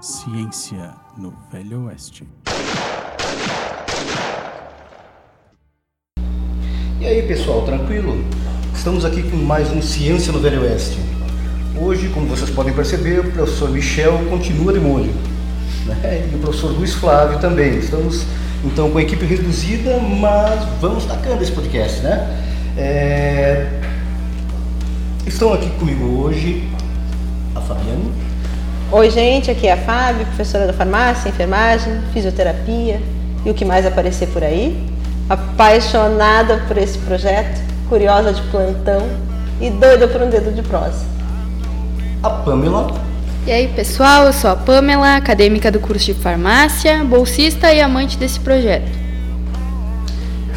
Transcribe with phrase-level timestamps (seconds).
[0.00, 2.22] Ciência no Velho Oeste.
[7.00, 8.24] E aí pessoal, tranquilo?
[8.72, 11.00] Estamos aqui com mais um Ciência no Velho Oeste.
[11.80, 15.12] Hoje, como vocês podem perceber, o professor Michel continua de molho.
[15.84, 16.28] Né?
[16.30, 17.78] E o professor Luiz Flávio também.
[17.78, 18.24] Estamos
[18.64, 22.44] então com a equipe reduzida, mas vamos tacando esse podcast, né?
[22.76, 23.80] É...
[25.26, 26.70] Estão aqui comigo hoje
[27.56, 28.27] a Fabiane.
[28.90, 32.98] Oi, gente, aqui é a Fábio, professora da farmácia, enfermagem, fisioterapia
[33.44, 34.82] e o que mais aparecer por aí.
[35.28, 39.06] Apaixonada por esse projeto, curiosa de plantão
[39.60, 41.04] e doida por um dedo de prosa.
[42.22, 42.90] A Pamela.
[43.46, 48.16] E aí, pessoal, eu sou a Pamela, acadêmica do curso de farmácia, bolsista e amante
[48.16, 48.90] desse projeto.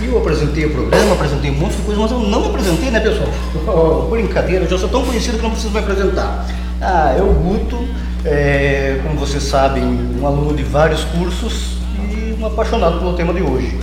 [0.02, 3.02] Eu apresentei o programa, apresentei um monte de coisa, mas eu não me apresentei, né,
[3.02, 3.28] pessoal?
[3.68, 6.48] Oh, brincadeira, eu já sou tão conhecido que não preciso me apresentar.
[6.82, 7.78] Ah, eu, Guto,
[8.26, 11.78] é, como vocês sabem, um aluno de vários cursos
[12.10, 13.80] e um apaixonado pelo tema de hoje.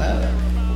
[0.00, 0.28] É,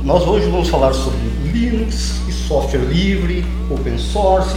[0.03, 1.19] nós hoje vamos falar sobre
[1.51, 4.55] Linux e software livre, open source,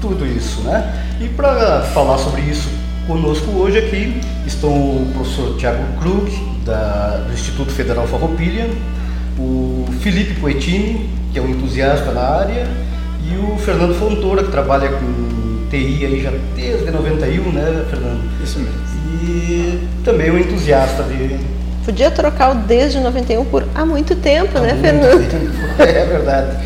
[0.00, 1.06] tudo isso, né?
[1.20, 2.68] E para falar sobre isso
[3.06, 6.30] conosco hoje aqui estão o professor Tiago Krug,
[6.64, 8.68] da, do Instituto Federal Farroupilha,
[9.38, 12.66] o Felipe Poetini, que é um entusiasta na área,
[13.24, 15.31] e o Fernando Fontoura, que trabalha com
[15.72, 18.20] TI aí já desde 91, né, Fernando?
[18.44, 18.78] Isso mesmo.
[19.24, 21.40] E também um entusiasta de.
[21.82, 25.30] Podia trocar o desde 91 por há muito tempo, há né, muito Fernando?
[25.30, 25.52] tempo.
[25.82, 26.58] É verdade.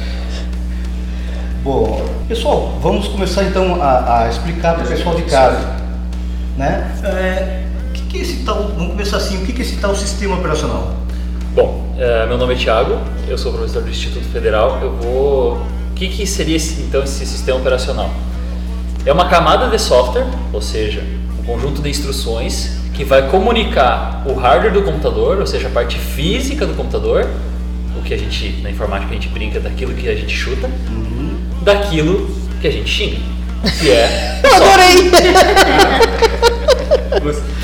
[1.62, 5.60] Bom, pessoal, vamos começar então a, a explicar para o pessoal de casa,
[6.56, 6.92] né?
[7.04, 8.72] É, o que, que é esse tal?
[8.76, 9.36] Vamos começar assim.
[9.36, 10.94] O que, que é esse tal sistema operacional?
[11.54, 12.98] Bom, é, meu nome é Thiago,
[13.28, 14.80] eu sou professor do Instituto Federal.
[14.82, 15.52] Eu vou.
[15.54, 18.10] O que, que seria esse, então esse sistema operacional?
[19.06, 21.00] É uma camada de software, ou seja,
[21.38, 25.96] um conjunto de instruções que vai comunicar o hardware do computador, ou seja, a parte
[25.96, 27.24] física do computador,
[27.96, 30.68] o que a gente na informática a gente brinca daquilo que a gente chuta,
[31.62, 32.28] daquilo
[32.60, 33.18] que a gente xinga,
[33.78, 35.10] que é Eu adorei!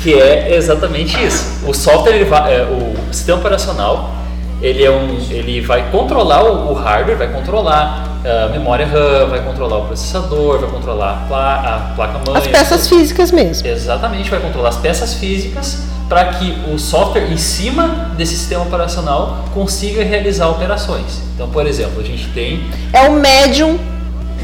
[0.01, 1.67] que é exatamente isso.
[1.67, 4.15] O software, ele vai, é, o sistema operacional,
[4.61, 9.41] ele é um, ele vai controlar o, o hardware, vai controlar a memória RAM, vai
[9.43, 12.37] controlar o processador, vai controlar a, pla, a placa-mãe.
[12.37, 13.67] As peças físicas mesmo.
[13.67, 19.45] Exatamente, vai controlar as peças físicas para que o software em cima desse sistema operacional
[19.53, 21.21] consiga realizar operações.
[21.35, 22.63] Então, por exemplo, a gente tem
[22.93, 23.77] É o médium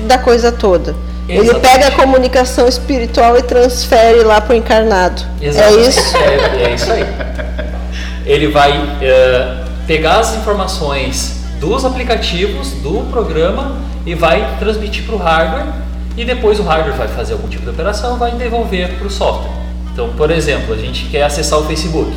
[0.07, 0.95] da coisa toda.
[1.27, 1.67] Ele Exatamente.
[1.67, 5.21] pega a comunicação espiritual e transfere lá pro encarnado.
[5.39, 5.89] É Exatamente.
[5.89, 6.17] isso?
[6.17, 7.05] É, é isso aí.
[8.25, 15.17] Ele vai eh, pegar as informações dos aplicativos, do programa e vai transmitir para o
[15.17, 15.65] hardware
[16.17, 19.09] e depois o hardware vai fazer algum tipo de operação e vai devolver para o
[19.09, 19.51] software.
[19.91, 22.11] Então, por exemplo, a gente quer acessar o Facebook.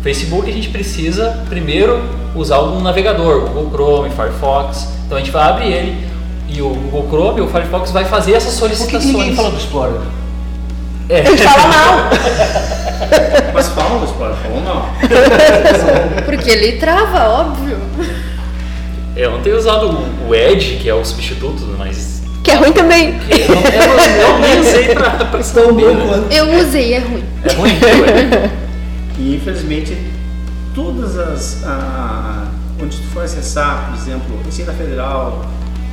[0.00, 2.02] O Facebook a gente precisa primeiro
[2.34, 4.88] usar algum navegador, Google Chrome, Firefox.
[5.06, 6.08] Então a gente vai abrir ele
[6.48, 9.14] e o Google Chrome, o Firefox vai fazer essas Por que, que solicitações.
[9.14, 10.00] ninguém fala do Explorer?
[11.10, 11.18] É.
[11.26, 12.10] Ele fala mal.
[13.54, 14.82] Mas falam, mas pode, falam não.
[16.24, 17.78] Porque ele trava, óbvio.
[19.18, 22.72] Eu não tenho usado o- o Edge, que é o substituto, mas Que é ruim
[22.72, 23.18] também.
[23.28, 25.94] eu, não, eu, eu nem usei pra, pra saber.
[25.94, 26.24] Né?
[26.30, 27.24] Eu usei, é ruim.
[27.44, 28.50] É ruim, é.
[29.18, 29.96] E infelizmente,
[30.74, 31.64] todas as.
[31.66, 32.46] a-
[32.80, 35.44] onde tu for acessar, por exemplo, Receita Federal,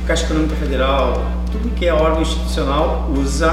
[0.06, 1.20] Caixa Econômica Federal,
[1.50, 3.52] tudo que é órgão institucional usa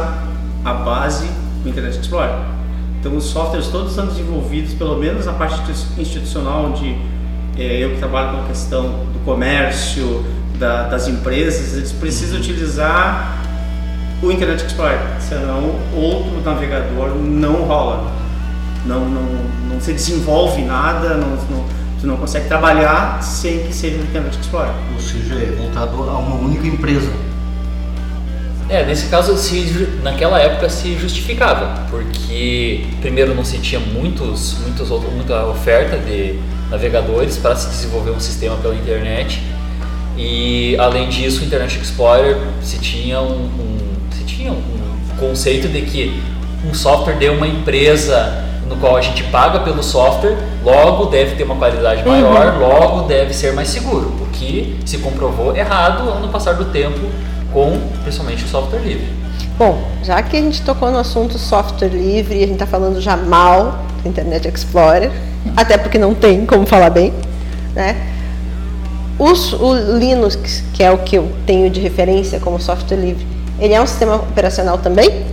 [0.64, 1.26] a base
[1.64, 2.36] do Internet Explorer.
[3.00, 6.96] Então, os softwares todos são desenvolvidos, pelo menos na parte institu- institucional, onde é,
[7.58, 10.26] eu que trabalho com a questão do comércio,
[10.58, 13.38] da- das empresas, eles precisam utilizar
[14.22, 18.12] o Internet Explorer, senão outro navegador não rola.
[18.86, 19.22] Não, não,
[19.70, 21.66] não se desenvolve nada, não, não,
[22.00, 24.72] tu não consegue trabalhar sem que seja o Internet Explorer.
[24.94, 27.10] Ou seja, é voltado a uma única empresa.
[28.70, 34.90] É, nesse caso, se, naquela época se justificava, porque primeiro não se tinha muitos, muitos,
[34.90, 36.40] muita oferta de
[36.74, 39.42] navegadores para se desenvolver um sistema pela internet.
[40.18, 43.78] E além disso o Internet Explorer se tinha um, um-
[44.12, 44.62] se tinha um
[45.20, 46.22] conceito de que
[46.68, 51.44] um software de uma empresa no qual a gente paga pelo software, logo deve ter
[51.44, 56.54] uma qualidade maior, logo deve ser mais seguro, o que se comprovou errado no passar
[56.54, 57.00] do tempo
[57.54, 59.08] com principalmente o software livre.
[59.58, 63.00] Bom, já que a gente tocou no assunto software livre e a gente está falando
[63.00, 65.12] já mal do Internet Explorer,
[65.56, 67.14] até porque não tem como falar bem,
[67.76, 67.96] né?
[69.20, 73.26] Os- o Linux, que é o que eu tenho de referência como software livre,
[73.60, 75.24] ele é um sistema operacional também?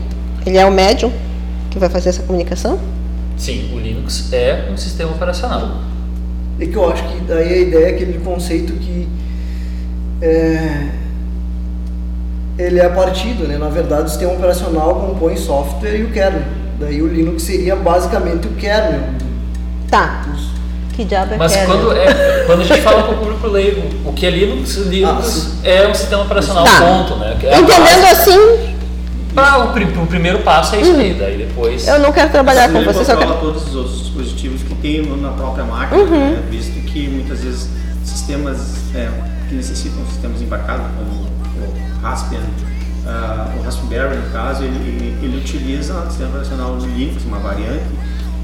[0.44, 1.10] Ele é o Medium?
[1.70, 2.80] que vai fazer essa comunicação?
[3.36, 5.76] Sim, o Linux é um sistema operacional.
[6.58, 9.08] É que eu acho que daí a ideia é aquele conceito que
[10.20, 10.88] é,
[12.60, 13.56] ele é partido, né?
[13.58, 16.42] Na verdade, o sistema operacional compõe software e o kernel.
[16.78, 19.00] Daí o Linux seria basicamente o kernel.
[19.90, 20.24] Tá.
[20.94, 21.76] Que diabo é Mas kernel?
[21.78, 24.76] quando, é, quando a gente fala para o público leigo, o que é Linux?
[24.76, 26.78] Linux é um sistema operacional, Tá.
[26.80, 27.36] ponto, né?
[27.44, 28.06] É Entendendo base.
[28.30, 28.69] assim,
[29.40, 29.58] Pra,
[30.00, 31.86] o, o primeiro passo é isso aí, daí depois.
[31.86, 33.46] eu não quero trabalhar com você, só controla quero.
[33.52, 36.30] todos os outros dispositivos que tem na própria máquina, Uhum.
[36.32, 36.42] né?
[36.50, 37.68] visto que muitas vezes
[38.04, 38.58] sistemas
[38.94, 39.08] é,
[39.48, 42.40] que necessitam sistemas embarcados, como o Raspbian,
[43.06, 47.84] ah, o Raspberry no caso, ele, ele, ele utiliza o sistema operacional Linux, uma variante,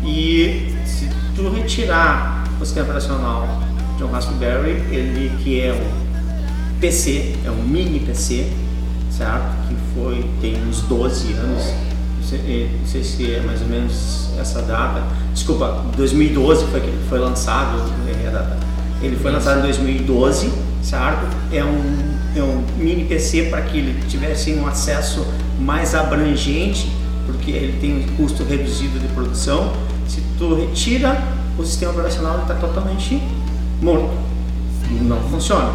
[0.05, 3.49] e se tu retirar o sistema operacional
[3.97, 6.07] de um Raspberry, ele que é um
[6.81, 8.47] PC, é um mini PC,
[9.17, 9.69] certo?
[9.69, 11.65] Que foi, tem uns 12 anos,
[12.17, 15.03] não sei, eh, não sei se é mais ou menos essa data,
[15.33, 17.79] desculpa, 2012 foi que ele foi lançado,
[18.09, 18.59] errei a data.
[19.03, 20.53] Ele foi lançado em 2012,
[20.83, 21.27] certo?
[21.53, 25.27] É um, é um mini PC para que ele tivesse um acesso
[25.61, 26.91] mais abrangente,
[27.27, 29.73] porque ele tem um custo reduzido de produção.
[30.09, 31.23] Se tu retira
[31.59, 33.23] o sistema operacional, ele está totalmente
[33.83, 34.27] morto
[35.03, 35.73] não funciona.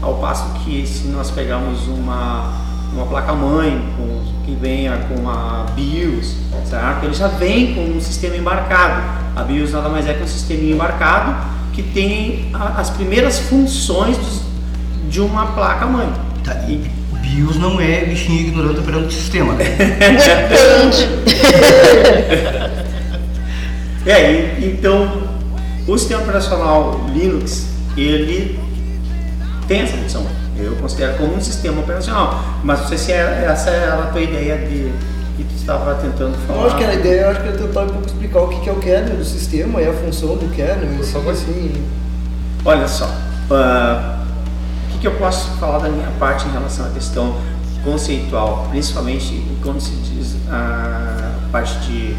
[0.00, 2.52] Ao passo que se nós pegarmos uma,
[2.94, 6.36] uma placa-mãe com- que venha com a BIOS,
[6.68, 7.04] certo?
[7.04, 9.02] Ele já vem com um sistema embarcado.
[9.34, 11.34] A BIOS nada mais é que um sistema embarcado
[11.72, 14.42] que tem a- as primeiras funções dos-
[15.08, 16.08] de uma placa-mãe.
[16.44, 16.76] Tá, e
[17.20, 19.54] BIOS não é bichinho ignorante operando o sistema.
[19.54, 19.64] né?
[19.78, 21.08] Depende.
[24.06, 25.22] É, e- então
[25.88, 28.58] o sistema operacional Linux, ele
[29.66, 30.26] tem essa função.
[30.64, 32.40] Eu considero como um sistema operacional.
[32.62, 34.92] Mas não sei se é- essa era a tua ideia de
[35.36, 36.60] que tu estava tentando falar.
[36.60, 38.60] Eu acho que a ideia eu acho que é tentar um pouco explicar o que
[38.60, 40.96] que é o kernel do sistema e a função do kernel.
[40.96, 41.32] Por favor.
[41.32, 41.84] assim.
[42.64, 43.08] Olha só,
[43.50, 44.20] ah,
[44.88, 47.34] o que, que eu posso falar da minha parte em relação à questão
[47.84, 52.16] conceitual, principalmente quando se diz a parte de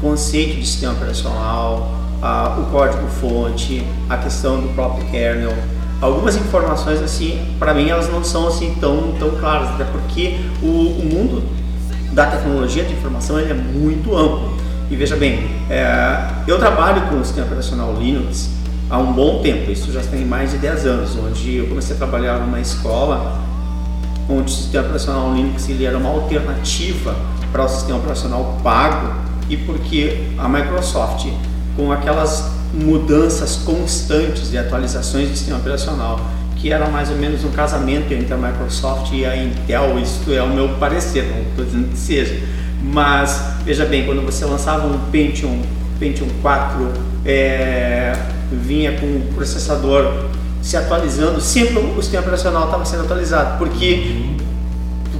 [0.00, 1.92] conceito de sistema operacional,
[2.22, 5.52] ah, o código-fonte, a questão do próprio kernel.
[6.00, 10.66] Algumas informações, assim, para mim elas não são assim tão, tão claras, até porque o,
[10.66, 11.42] o mundo
[12.12, 14.56] da tecnologia de informação é muito amplo.
[14.90, 18.50] E veja bem, é, eu trabalho com o sistema operacional Linux
[18.88, 21.98] há um bom tempo, isso já tem mais de 10 anos, onde eu comecei a
[21.98, 23.44] trabalhar numa escola
[24.28, 27.14] onde o sistema operacional Linux ele era uma alternativa
[27.52, 29.14] para o sistema operacional pago
[29.48, 31.28] e porque a Microsoft,
[31.76, 32.50] com aquelas
[32.84, 36.20] mudanças constantes de atualizações do sistema operacional,
[36.56, 40.42] que era mais ou menos um casamento entre a Microsoft e a Intel, isso é
[40.42, 42.40] o meu parecer, não estou dizendo que seja,
[42.82, 45.62] mas veja bem, quando você lançava um Pentium,
[45.98, 46.92] Pentium 4,
[47.24, 48.12] é,
[48.52, 50.26] vinha com o processador
[50.62, 54.34] se atualizando, sempre o sistema operacional estava sendo atualizado, porque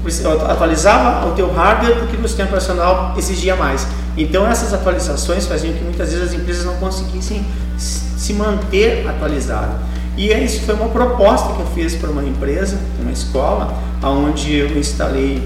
[0.03, 3.87] precisa- atualizava o teu hardware porque o sistema operacional exigia mais.
[4.17, 7.45] Então essas atualizações faziam que muitas vezes as empresas não conseguissem
[7.77, 9.77] se manter atualizadas.
[10.17, 14.57] E é isso foi uma proposta que eu fiz para uma empresa, uma escola, onde
[14.57, 15.43] eu instalei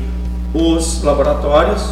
[0.55, 1.83] os laboratórios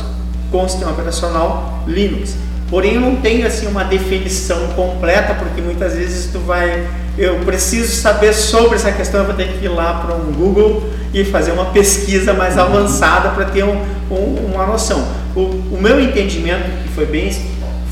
[0.51, 2.35] com o sistema operacional Linux.
[2.71, 7.95] Porém, eu não tenho assim uma definição completa, porque muitas vezes tu vai, eu preciso
[7.97, 11.53] saber sobre essa questão, eu vou ter que ir lá para um Google e fazer
[11.53, 13.81] uma pesquisa mais avançada para ter um,
[14.11, 15.03] um- uma noção.
[15.39, 17.31] O, o meu entendimento, que foi bem,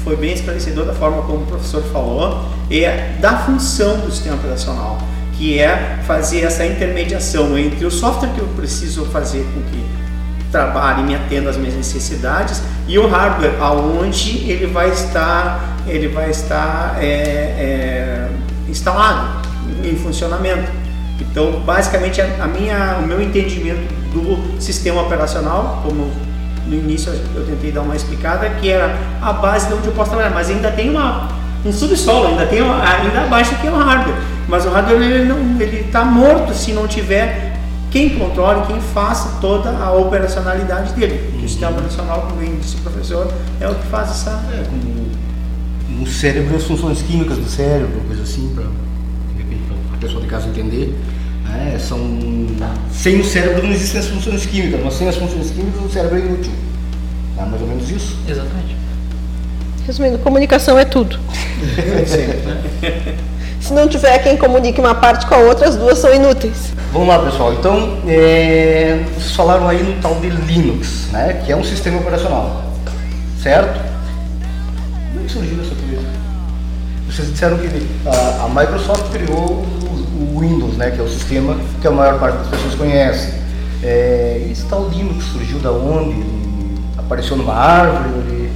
[0.02, 4.98] foi bem esclarecedor da forma como o professor falou, é da função do sistema operacional,
[5.34, 9.86] que é fazer essa intermediação entre o software que eu preciso fazer com que
[10.50, 16.30] trabalhe me atenda às minhas necessidades e o hardware aonde ele vai estar ele vai
[16.30, 18.28] estar é, é,
[18.68, 19.46] instalado
[19.84, 20.68] em funcionamento.
[21.20, 26.10] Então basicamente a, a minha o meu entendimento do sistema operacional como
[26.66, 30.10] no início eu tentei dar uma explicada que era a base de onde eu posso
[30.10, 31.28] trabalhar mas ainda tem uma
[31.64, 34.16] um subsolo ainda tem uma, ainda abaixo que é o hardware
[34.48, 37.56] mas o hardware ele não ele está morto se não tiver
[37.96, 41.30] quem controle, quem faça toda a operacionalidade dele.
[41.30, 44.42] Porque o sistema operacional, como bem disse o professor, é o que faz essa.
[45.88, 50.94] No cérebro, as funções químicas do cérebro, coisa assim, para a pessoa de casa entender.
[51.48, 51.98] Né, são,
[52.92, 56.18] sem o cérebro não existem as funções químicas, mas sem as funções químicas o cérebro
[56.18, 56.52] é inútil.
[57.38, 58.16] É mais ou menos isso.
[58.28, 58.76] Exatamente.
[59.86, 61.18] Resumindo, comunicação é tudo.
[63.60, 66.72] Se não tiver quem comunique uma parte com a outra, as duas são inúteis.
[66.92, 67.52] Vamos lá, pessoal.
[67.52, 72.64] Então, é, vocês falaram aí no tal de Linux, né, que é um sistema operacional,
[73.42, 73.80] certo?
[75.12, 76.06] Como é que surgiu essa coisa?
[77.06, 77.66] Vocês disseram que
[78.06, 79.66] a, a Microsoft criou
[80.16, 83.32] o, Windows, né, que é o sistema que a maior parte das pessoas conhece.
[83.82, 86.20] É, e esse tal Linux surgiu da onde?
[86.20, 88.08] Ele apareceu numa árvore?
[88.28, 88.52] Ele...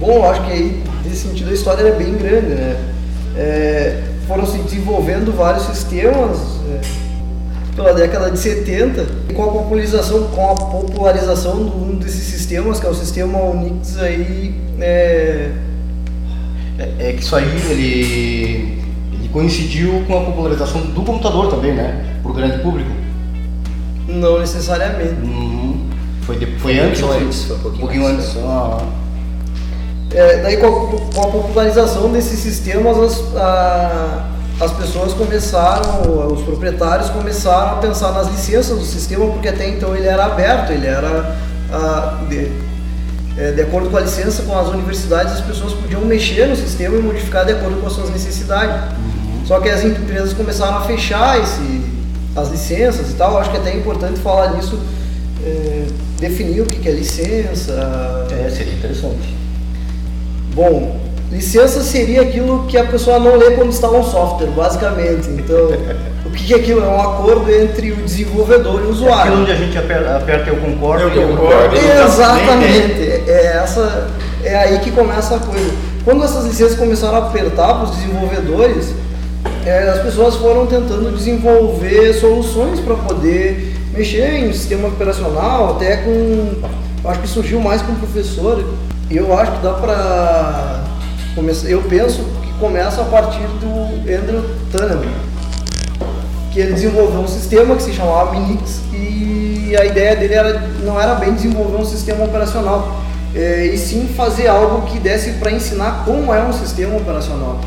[0.00, 2.76] Bom, acho que aí, nesse sentido, a história é bem grande, né?
[3.36, 6.38] É, foram se desenvolvendo vários sistemas
[6.70, 6.80] é,
[7.76, 12.80] pela década de 70 e com a popularização, com a popularização de um desses sistemas,
[12.80, 15.50] que é o sistema Unix aí, é...
[16.76, 18.83] É, é que isso aí ele
[19.34, 22.20] coincidiu com a popularização do computador também, né?
[22.22, 22.90] Para o grande público.
[24.06, 25.14] Não necessariamente.
[25.24, 25.90] Uhum.
[26.22, 27.00] Foi, de, foi antes?
[27.00, 28.28] Foi, antes, foi um pouquinho, um pouquinho antes.
[28.28, 28.38] antes.
[28.44, 28.78] Ah.
[30.12, 30.70] É, daí com a,
[31.12, 34.24] com a, popularização desses sistemas, as, a,
[34.60, 39.96] as pessoas começaram, os proprietários começaram a pensar nas licenças do sistema, porque até então
[39.96, 41.36] ele era aberto, ele era
[41.72, 42.52] a, de,
[43.36, 46.96] é, de acordo com a licença com as universidades, as pessoas podiam mexer no sistema
[46.96, 48.76] e modificar de acordo com as suas necessidades.
[48.96, 49.23] Uhum.
[49.44, 51.82] Só que as empresas começaram a fechar esse,
[52.34, 53.36] as licenças e tal.
[53.38, 54.78] Acho que é até importante falar nisso,
[55.44, 55.84] é,
[56.18, 58.26] definir o que é licença.
[58.30, 59.34] É, seria interessante.
[60.54, 60.98] Bom,
[61.30, 65.28] licença seria aquilo que a pessoa não lê quando instala um software, basicamente.
[65.28, 65.68] Então,
[66.24, 66.82] o que é aquilo?
[66.82, 69.18] É um acordo entre o desenvolvedor e o usuário.
[69.18, 71.08] É aquilo onde a gente aperta, aperta eu concordo.
[71.08, 71.76] Eu concordo.
[71.76, 73.30] Exatamente.
[73.30, 74.08] É, essa,
[74.42, 75.70] é aí que começa a coisa.
[76.04, 78.94] Quando essas licenças começaram a apertar para os desenvolvedores,
[79.66, 86.62] é, as pessoas foram tentando desenvolver soluções para poder mexer em sistema operacional, até com.
[87.08, 88.64] Acho que surgiu mais com o professor
[89.10, 90.84] eu acho que dá para
[91.34, 91.68] começar.
[91.68, 95.12] Eu penso que começa a partir do Andrew Tunneman,
[96.52, 101.00] que ele desenvolveu um sistema que se chamava Minix e a ideia dele era, não
[101.00, 102.96] era bem desenvolver um sistema operacional,
[103.34, 107.60] é, e sim fazer algo que desse para ensinar como é um sistema operacional.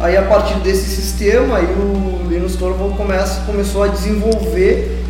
[0.00, 5.04] Aí a partir desse sistema, aí o Linus Torvalds começa, começou a desenvolver,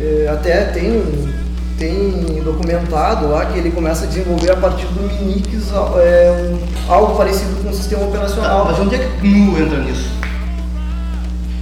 [0.00, 1.28] é, até tem
[1.78, 5.70] tem documentado lá que ele começa a desenvolver a partir do Minix
[6.02, 8.62] é, um, algo parecido com um sistema operacional.
[8.62, 10.10] Ah, mas onde é que GNU entra nisso?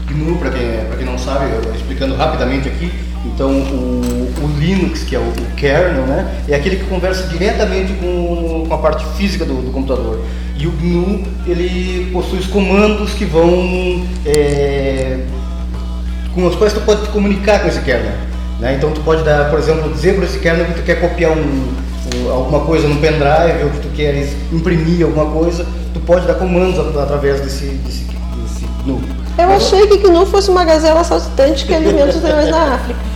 [0.06, 2.90] GNU, para quem, quem não sabe, explicando rapidamente aqui,
[3.35, 7.92] então o, o Linux, que é o, o, kernel, né, é aquele que conversa diretamente
[7.95, 10.21] com, com a parte física do, do, computador.
[10.56, 14.04] E o GNU, ele possui os comandos que vão...
[14.25, 15.18] É,
[16.35, 18.12] com os quais tu pode te comunicar com esse kernel.
[18.61, 18.75] Né?
[18.75, 21.75] Então tu pode dar, por exemplo, dizer para esse kernel que tu quer copiar um,
[22.14, 26.35] um, alguma coisa no pendrive ou que tu queres imprimir alguma coisa, tu pode dar
[26.35, 29.00] comandos através desse, desse, desse GNU.
[29.38, 33.15] Eu achei que GNU fosse uma gazela saltitante que alimenta os leões na África.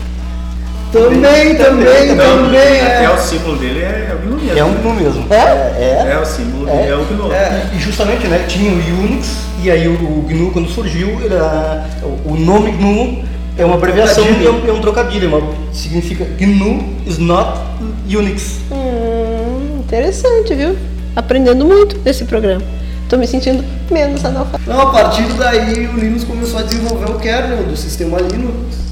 [0.93, 2.59] Também, também, também.
[2.59, 2.97] É.
[2.97, 4.59] Até o símbolo dele é, o GNU mesmo.
[4.59, 5.27] É um GNU mesmo.
[5.31, 5.37] É?
[5.37, 7.33] É, é o símbolo dele é, o GNU.
[7.33, 7.71] É.
[7.75, 11.87] E justamente, né, tinha o Unix e aí o, o GNU quando surgiu, era,
[12.25, 13.25] o nome GNU
[13.57, 17.61] é uma abreviação e é um, é um trocadilho, é uma, significa GNU is not
[18.07, 18.59] Unix.
[18.73, 20.77] Hum, interessante, viu?
[21.15, 22.63] Aprendendo muito nesse programa.
[23.05, 24.71] Estou me sentindo menos analfabeto.
[24.71, 28.90] Não, a partir daí o Linux começou a desenvolver o kernel do sistema Linux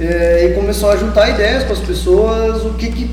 [0.00, 3.10] é, e começou a juntar ideias com as pessoas, o que, que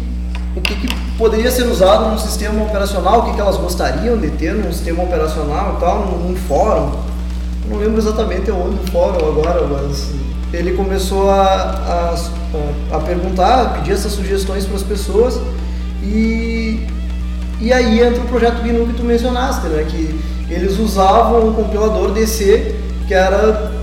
[0.55, 4.29] o que, que, poderia ser usado num sistema operacional, o que, que elas gostariam de
[4.31, 6.91] ter num sistema operacional e tal, num, num fórum.
[7.69, 10.11] Não lembro exatamente onde o fórum agora, mas
[10.51, 12.15] ele começou a,
[12.91, 15.39] a, a perguntar, a pedir essas sugestões para as pessoas
[16.01, 16.87] e,
[17.59, 19.85] e aí entra o projeto GNU que tu mencionaste, né?
[19.87, 22.75] que eles usavam um compilador DC
[23.07, 23.76] que era...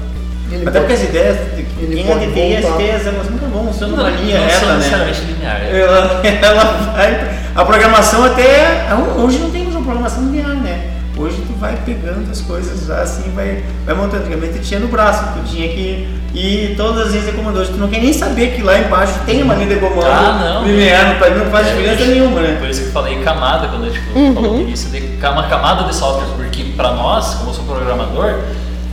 [0.66, 1.38] Até porque as ideias,
[1.78, 5.12] quem é de TI, as ideias elas nunca vão sendo uma linha não reta, né?
[5.26, 5.60] linear.
[5.62, 10.90] Ela, ela vai, a programação até, hoje não temos uma programação linear, né?
[11.16, 14.24] Hoje tu vai pegando as coisas assim, vai, vai montando.
[14.24, 17.64] Antigamente tu tinha no braço, tu tinha que ir todas as vezes de comando.
[17.64, 20.66] tu não quer nem saber que lá embaixo tem uma linha de comando ah, não.
[20.66, 22.56] linear, não faz é, diferença nenhuma, né?
[22.58, 24.62] Por isso que eu falei camada, quando a gente uhum.
[24.62, 28.40] início, de uma camada de software, porque para nós, como eu sou programador,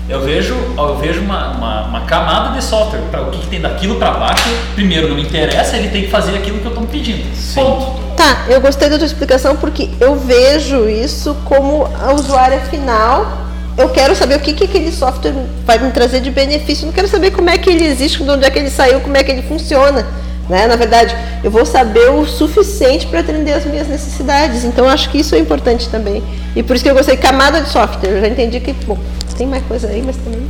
[0.09, 3.01] eu vejo, eu vejo uma, uma, uma camada de software.
[3.09, 6.09] Para o que, que tem daquilo para baixo, primeiro não me interessa, ele tem que
[6.09, 7.23] fazer aquilo que eu estou pedindo.
[7.35, 7.61] Sim.
[7.61, 8.01] Ponto.
[8.15, 13.39] Tá, eu gostei da tua explicação porque eu vejo isso como a usuária final.
[13.77, 15.33] Eu quero saber o que, que aquele software
[15.65, 16.85] vai me trazer de benefício.
[16.85, 19.15] Não quero saber como é que ele existe, de onde é que ele saiu, como
[19.15, 20.05] é que ele funciona.
[20.51, 20.67] Né?
[20.67, 21.15] Na verdade,
[21.45, 24.65] eu vou saber o suficiente para atender as minhas necessidades.
[24.65, 26.21] Então, acho que isso é importante também.
[26.53, 28.09] E por isso que eu gostei camada de software.
[28.09, 28.97] Eu já entendi que, bom,
[29.37, 30.45] tem mais coisa aí, mas também.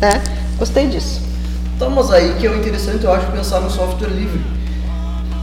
[0.00, 0.22] Né?
[0.58, 1.20] Gostei disso.
[1.94, 4.40] Mas aí que é interessante, eu acho, pensar no software livre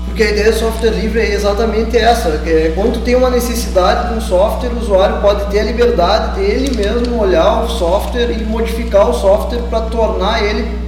[0.07, 4.09] Porque a ideia do software livre é exatamente essa, que é quando tem uma necessidade
[4.09, 8.43] de um software, o usuário pode ter a liberdade dele mesmo olhar o software e
[8.43, 10.80] modificar o software para tornar ele,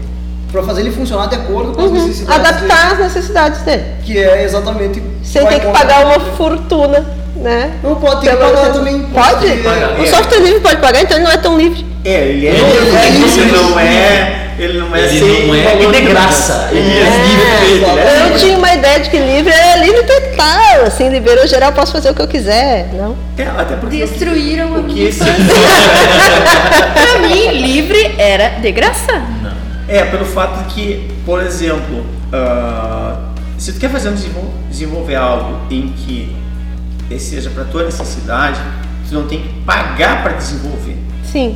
[0.53, 2.07] para fazer ele funcionar de acordo com as Uhum.
[2.07, 3.77] necessidades Adaptar as necessidades dele.
[3.81, 7.03] dele, que é exatamente Sem ter que pagar uma fortuna,
[7.35, 7.71] né?
[7.83, 9.01] Não pode ter que pagar também.
[9.11, 9.47] Pode?
[9.57, 9.99] pagar.
[9.99, 11.85] O software livre pode pagar, então ele não é tão livre.
[12.05, 13.51] É, ele é, Ele ele, é livre.
[13.51, 14.39] não é.
[14.59, 16.11] Ele não é Ele sem não é valor de nenhum.
[16.13, 17.71] graça, ele é livre.
[17.71, 21.71] Ele é Eu tinha uma ideia de que livre é livre total, assim, liberou geral,
[21.71, 23.15] posso fazer o que eu quiser, não?
[23.35, 25.33] É, até porque Destruíram a o que minha infância.
[26.93, 29.23] pra mim, livre era de graça.
[29.95, 35.15] É, pelo fato de que, por exemplo, ah, se tu quer fazer um desenvol- desenvolver
[35.15, 36.35] algo em que
[37.19, 38.59] seja para tua necessidade,
[39.07, 40.97] tu não tem que pagar para desenvolver.
[41.31, 41.53] Sim.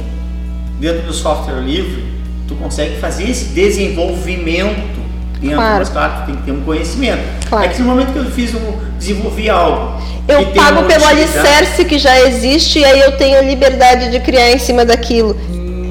[0.79, 2.03] Dentro do software livre,
[2.47, 4.97] tu consegue fazer esse desenvolvimento
[5.41, 5.77] dentro, Claro.
[5.79, 7.23] mas claro, tu tem que ter um conhecimento.
[7.49, 7.65] Claro.
[7.65, 11.85] É que no momento que eu fiz um, desenvolvi algo, Eu pago pelo utilidade- alicerce
[11.85, 15.35] que já existe e aí eu tenho liberdade de criar em cima daquilo.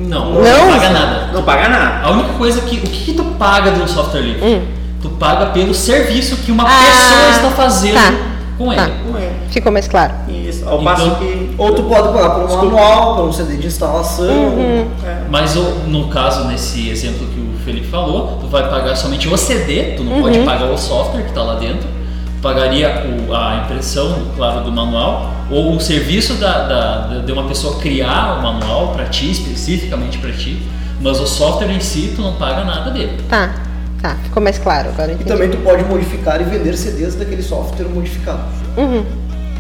[0.07, 0.43] Não, Não?
[0.43, 1.33] não paga nada.
[1.33, 2.07] não paga nada.
[2.07, 2.77] A única coisa que.
[2.77, 4.45] O que, que tu paga de um software livre?
[4.47, 4.63] Hum.
[5.03, 8.13] Tu paga pelo serviço que uma Ah, pessoa está fazendo tá,
[8.59, 8.81] com ele.
[8.81, 8.89] tá.
[9.09, 9.31] Não é.
[9.51, 10.13] Ficou mais claro.
[10.29, 12.75] Isso, ao Então- passo que Ou tu pode pagar por um Desculpa.
[12.77, 14.27] manual, por um CD de instalação.
[14.27, 14.87] Uhum.
[15.31, 19.37] Mas o- no caso, nesse exemplo que o Felipe falou, tu vai pagar somente o
[19.37, 20.23] CD, tu não Uhum.
[20.23, 21.89] pode pagar o software que está lá dentro.
[22.37, 27.33] Tu pagaria o- a impressão, claro, do manual, ou o serviço da, da- da- de
[27.33, 30.61] uma pessoa criar o manual para ti, especificamente para ti.
[31.01, 33.19] Mas o software em si, tu não paga nada dele.
[33.29, 33.55] Tá,
[34.01, 34.17] tá.
[34.25, 35.13] Ficou mais claro agora.
[35.13, 38.41] E também tu pode modificar e vender CDs daquele software modificado.
[38.77, 39.05] Uhum.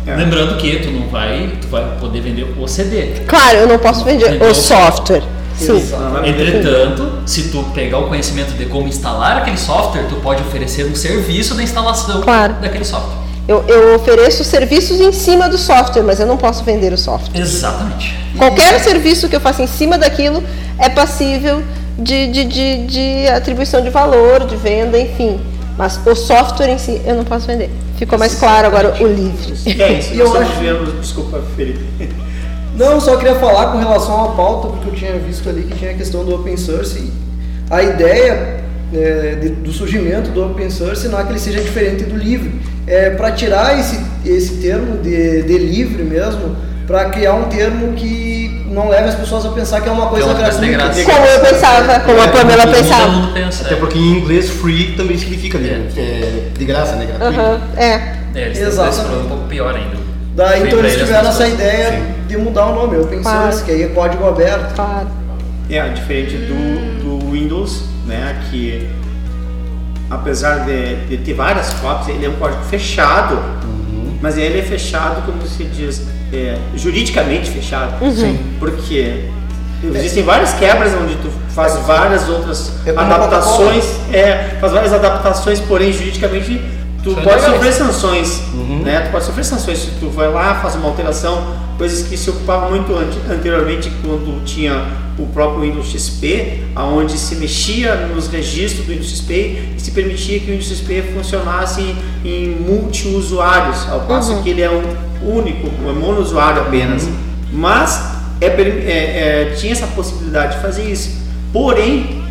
[0.06, 0.14] É.
[0.14, 3.20] Lembrando que tu não vai, tu vai poder vender o CD.
[3.26, 4.50] Claro, eu não posso vender Vendeu.
[4.50, 5.22] o software.
[5.58, 5.76] Sim.
[5.76, 6.28] Exatamente.
[6.30, 10.94] Entretanto, se tu pegar o conhecimento de como instalar aquele software, tu pode oferecer um
[10.94, 12.54] serviço da instalação Claro.
[12.60, 13.24] daquele software.
[13.48, 17.40] Eu, eu ofereço serviços em cima do software, mas eu não posso vender o software.
[17.40, 18.14] Exatamente.
[18.36, 20.42] Qualquer serviço que eu faça em cima daquilo
[20.78, 21.62] é passível
[21.96, 25.40] de, de, de, de atribuição de valor, de venda, enfim.
[25.78, 27.70] Mas o software em si eu não posso vender.
[27.96, 29.54] Ficou mais claro agora o livre.
[29.80, 31.80] É isso, E eu acho- vendo, desculpa, Felipe.
[32.76, 35.90] Não, só queria falar com relação à pauta, porque eu tinha visto ali que tinha
[35.92, 36.98] a questão do open source.
[36.98, 37.12] e
[37.70, 38.56] A ideia
[38.94, 42.52] é, de- do surgimento do open source não é que ele seja diferente do livre.
[42.86, 46.54] É para tirar esse, esse termo de, de livre mesmo,
[46.86, 50.26] para criar um termo que não leve as pessoas a pensar que é uma coisa
[50.26, 51.02] uma coisa de gratuita.
[51.02, 51.18] graça.
[51.18, 53.08] Como eu pensava, como a Pamela Todo pensava.
[53.08, 53.64] mundo pensa.
[53.64, 53.76] Até é.
[53.78, 57.06] porque em inglês free também significa livre, é, de graça, né?
[57.06, 57.40] Gratuito.
[57.40, 58.16] Aham, é.
[58.34, 59.24] É, eles Exatamente.
[59.24, 59.96] um pouco pior ainda.
[60.36, 62.14] Daí então eles tiveram essa ideia Sim.
[62.28, 63.42] de mudar o nome, open Claro.
[63.50, 64.74] source, que aí é código aberto.
[64.74, 65.08] Claro.
[65.70, 68.86] É, diferente do, do Windows, né, que
[70.10, 73.42] apesar de, de ter várias cópias, ele é um código fechado,
[74.20, 77.94] mas ele é fechado, como se diz, é, juridicamente fechado.
[78.14, 78.38] Sim.
[78.58, 79.24] Porque
[79.94, 85.92] existem várias quebras onde tu faz várias outras É adaptações, é, faz várias adaptações, porém
[85.92, 86.60] juridicamente
[87.14, 87.44] tu pode legais.
[87.44, 88.42] sofrer sanções,
[88.84, 89.00] né?
[89.00, 91.46] Tu pode sofrer sanções se tu vai lá, faz uma alteração,
[91.78, 94.84] coisas que se ocupavam muito ante- anteriormente quando tinha
[95.18, 99.32] o próprio Windows XP, aonde se mexia nos registros do Windows XP
[99.76, 104.70] e se permitia que o Windows XP funcionasse em multiusuários, ao passo que ele é
[104.70, 104.82] um
[105.36, 107.08] único, um monousuário apenas.
[107.52, 108.50] Mas é, é,
[109.50, 111.16] é, tinha essa possibilidade de fazer isso.
[111.52, 112.22] Porém,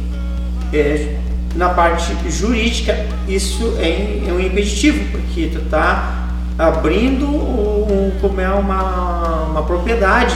[0.71, 1.15] é,
[1.55, 8.49] na parte jurídica, isso é, é um impeditivo, porque tu está abrindo um, como é
[8.49, 10.35] uma, uma propriedade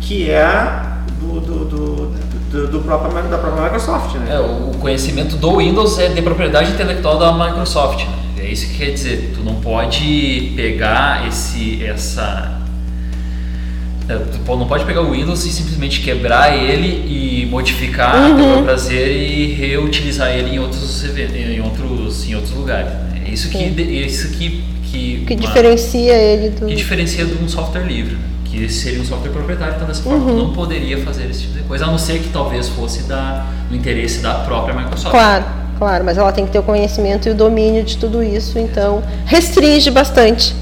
[0.00, 0.82] que é
[1.20, 2.06] do, do, do,
[2.50, 4.34] do, do próprio, da própria Microsoft, né?
[4.34, 8.04] É, o conhecimento do Windows é de propriedade intelectual da Microsoft.
[8.04, 8.12] Né?
[8.38, 9.32] É isso que quer dizer.
[9.34, 12.60] Tu não pode pegar esse, essa,
[14.14, 18.36] tu po- não pode pegar o Windows e simplesmente quebrar ele e modificar Uhum.
[18.36, 22.90] pelo prazer e reutilizar ele em outros even- em outros em outros lugares.
[22.90, 23.22] né?
[23.26, 23.72] É isso que Sim.
[23.72, 26.66] de- é isso que que, que uma- diferencia ele do.
[26.66, 28.20] que diferencia de um software livre, né?
[28.44, 30.26] que esse seria um software proprietário, então dessa forma Uhum.
[30.38, 33.44] tu não poderia fazer esse tipo de coisa, a não ser que talvez fosse da,
[33.68, 35.10] no interesse da própria Microsoft.
[35.10, 35.44] Claro,
[35.76, 39.02] claro, mas ela tem que ter o conhecimento e o domínio de tudo isso, então
[39.26, 40.54] restringe bastante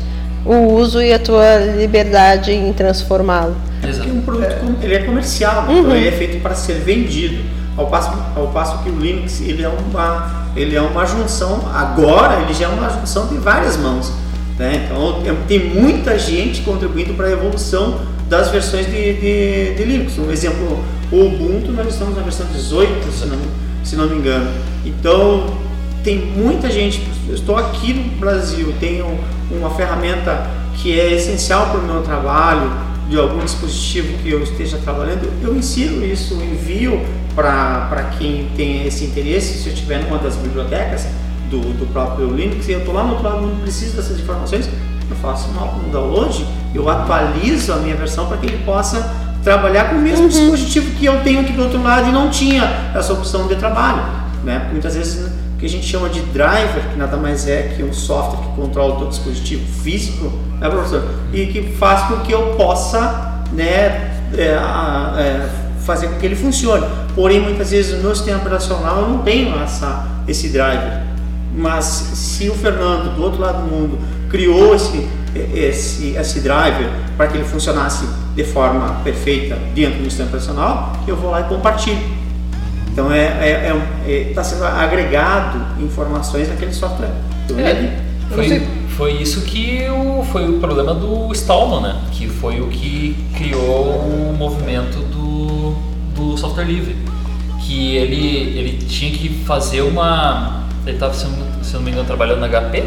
[0.45, 3.57] o uso e a tua liberdade em transformá-lo.
[3.81, 4.11] Porque Exato.
[4.11, 5.79] um produto ele é comercial, né?
[5.79, 7.43] então ele é feito para ser vendido.
[7.77, 12.41] Ao passo, ao passo que o Linux ele é uma ele é uma junção agora
[12.43, 14.13] ele já é uma junção de várias mãos,
[14.57, 14.85] né?
[14.87, 20.17] Então tem- tem muita gente contribuindo para a evolução das versões de, de, de Linux.
[20.19, 23.39] Um exemplo, o Ubuntu nós estamos na versão 18, se não,
[23.83, 24.49] se não me engano.
[24.87, 25.45] Então
[26.05, 27.01] tem muita gente
[27.35, 29.19] eu estou aqui no Brasil, tenho
[29.51, 32.71] uma ferramenta que é essencial para o meu trabalho,
[33.09, 39.05] de algum dispositivo que eu esteja trabalhando, eu insiro isso, envio para quem tem esse
[39.05, 41.07] interesse, se eu estiver numa das bibliotecas
[41.51, 44.69] do, do próprio Linux e eu estou lá no outro lado, não preciso dessas informações,
[45.11, 49.97] eu faço um download, eu atualizo a minha versão para que ele possa trabalhar com
[49.97, 50.29] o mesmo uhum.
[50.29, 54.03] dispositivo que eu tenho aqui do outro lado e não tinha essa opção de trabalho.
[54.45, 54.69] Né?
[54.71, 55.34] Muitas vezes
[55.65, 58.97] que a gente chama de driver, que nada mais é que um software que controla
[58.97, 61.03] o teu dispositivo físico, né, professor?
[61.33, 65.49] E que faz com que eu possa né, é, é,
[65.81, 66.85] fazer com que ele funcione.
[67.15, 71.03] Porém, muitas vezes no sistema operacional eu não tenho essa, esse driver.
[71.57, 73.99] Mas se o Fernando, do outro lado do mundo,
[74.29, 75.09] criou esse,
[75.55, 81.17] esse, esse driver para que ele funcionasse de forma perfeita dentro do sistema operacional, eu
[81.17, 82.14] vou lá e compartilho.
[82.95, 83.51] Então é está é,
[84.07, 87.11] é, é, tá sendo agregado informações naquele software.
[87.59, 87.99] É,
[88.33, 88.63] foi,
[88.97, 92.01] foi isso que o, foi o problema do Stallman, né?
[92.13, 95.75] Que foi o que criou o movimento do,
[96.15, 96.97] do software livre.
[97.67, 100.63] Que ele, ele tinha que fazer uma.
[100.87, 101.27] Ele estava, se,
[101.63, 102.85] se não me engano, trabalhando na HP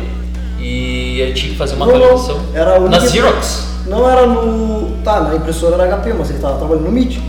[0.57, 2.39] e ele tinha que fazer uma não, atualização.
[2.53, 3.67] Era na Xerox.
[3.85, 4.95] Não era no.
[5.03, 7.21] Tá, na impressora era HP, mas ele estava trabalhando no MIT.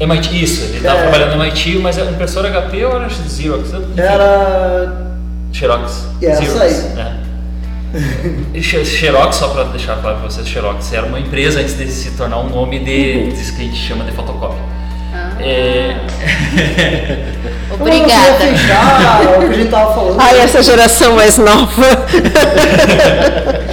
[0.00, 1.02] MIT, isso, ele estava é.
[1.02, 3.70] trabalhando no MIT, mas era impressora HP ou era Xerox?
[3.96, 5.12] Era.
[5.52, 6.06] Xerox.
[6.22, 6.60] É, Xerox.
[6.60, 7.28] Aí.
[8.54, 8.60] É.
[8.60, 12.38] Xerox, só para deixar claro para vocês, Xerox era uma empresa antes de se tornar
[12.38, 13.28] um nome de, uhum.
[13.30, 14.60] de que a gente chama de fotocópia.
[15.40, 15.96] É...
[17.80, 18.34] Obrigada.
[18.38, 20.20] Fechar, é o que a gente tava falando.
[20.20, 21.82] Ai, essa geração mais nova.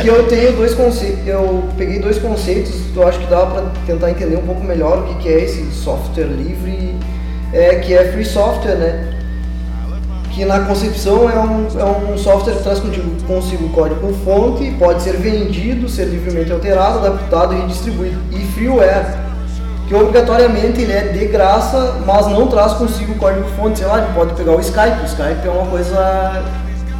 [0.01, 3.63] que eu tenho dois conceitos, eu peguei dois conceitos que eu acho que dá para
[3.85, 6.95] tentar entender um pouco melhor o que é esse software livre,
[7.51, 9.11] é, que é free software, né?
[10.33, 15.01] Que na concepção é um, é um software que traz contigo, consigo código fonte, pode
[15.01, 18.19] ser vendido, ser livremente alterado, adaptado e redistribuído.
[18.33, 19.25] E freeware
[19.87, 23.99] que obrigatoriamente ele é de graça, mas não traz consigo o código fonte, sei lá,
[23.99, 26.43] ele pode pegar o Skype, o Skype é uma coisa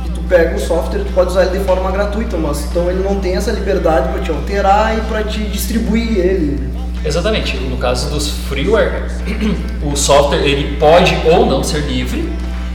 [0.03, 3.03] que tu pega o software, tu pode usar ele de forma gratuita, mas então ele
[3.03, 6.75] não tem essa liberdade para te alterar e para te distribuir ele.
[7.03, 7.57] Exatamente.
[7.57, 9.09] No caso dos freeware,
[9.83, 12.31] o software ele pode ou não ser livre,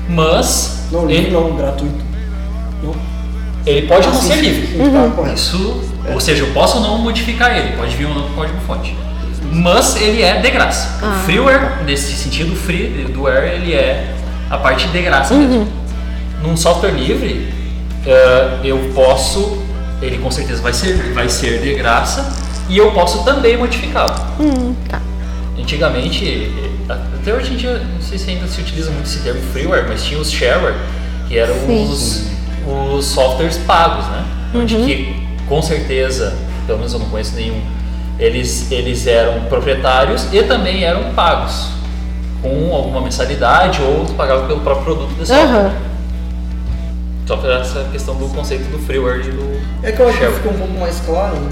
[0.09, 1.33] mas não livre ele...
[1.33, 2.05] não, gratuito.
[2.83, 2.95] Não.
[3.65, 4.67] Ele pode ah, não sim, ser sim, livre.
[4.67, 6.15] Sim, tá, Isso, é.
[6.15, 8.97] ou seja, eu posso não modificar ele, pode vir ou não código fonte
[9.53, 10.99] mas ele é de graça.
[11.03, 11.21] Ah.
[11.21, 14.15] O freeware, nesse sentido, free do Air, ele é
[14.49, 15.41] a parte de graça uhum.
[15.41, 15.69] mesmo.
[16.43, 17.53] Num software livre,
[18.07, 19.63] uh, eu posso,
[20.01, 22.33] ele com certeza vai ser, vai ser de graça
[22.69, 24.15] e eu posso também modificá-lo.
[24.39, 25.01] Hum, tá.
[25.59, 26.51] Antigamente,
[26.89, 30.05] até hoje em dia, não sei se ainda se utiliza muito esse termo freeware, mas
[30.05, 30.77] tinha os shareware,
[31.29, 32.25] que eram os,
[32.67, 34.25] os softwares pagos, né?
[34.55, 34.63] Uhum.
[34.63, 36.35] Onde que, com certeza,
[36.67, 37.61] pelo menos eu não conheço nenhum
[38.21, 41.69] eles, eles eram proprietários e também eram pagos
[42.43, 45.59] com alguma mensalidade ou pagavam pelo próprio produto desse software.
[45.59, 45.91] Uhum.
[47.27, 50.27] Só para essa questão do conceito do freeware e do É que eu acho que
[50.27, 51.51] ficou um pouco mais claro, né?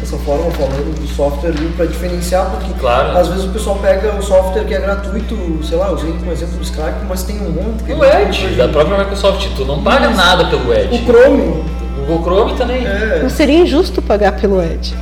[0.00, 3.16] dessa forma, falando do software para diferenciar, porque claro.
[3.16, 6.32] às vezes o pessoal pega o software que é gratuito, sei lá, eu usei como
[6.32, 7.92] exemplo do Skype, mas tem um monte.
[7.92, 10.94] o Edge, da própria Microsoft, tu não paga nada pelo Edge.
[10.94, 11.81] O Chrome.
[12.02, 12.86] O Google Chrome também.
[12.86, 13.20] É.
[13.22, 14.94] Não seria injusto pagar pelo Edge.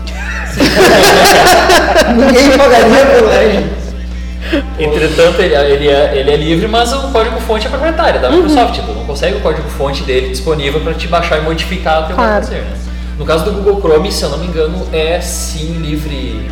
[2.17, 3.81] Ninguém pagaria pelo Edge.
[4.79, 8.79] Entretanto, ele, ele, é, ele é livre, mas o código-fonte é proprietário da Microsoft.
[8.79, 8.87] Uhum.
[8.87, 12.45] Tu não consegue o código-fonte dele disponível para te baixar e modificar o que claro.
[12.45, 12.57] fazer.
[12.57, 12.77] Né?
[13.19, 16.51] No caso do Google Chrome, se eu não me engano, é sim livre.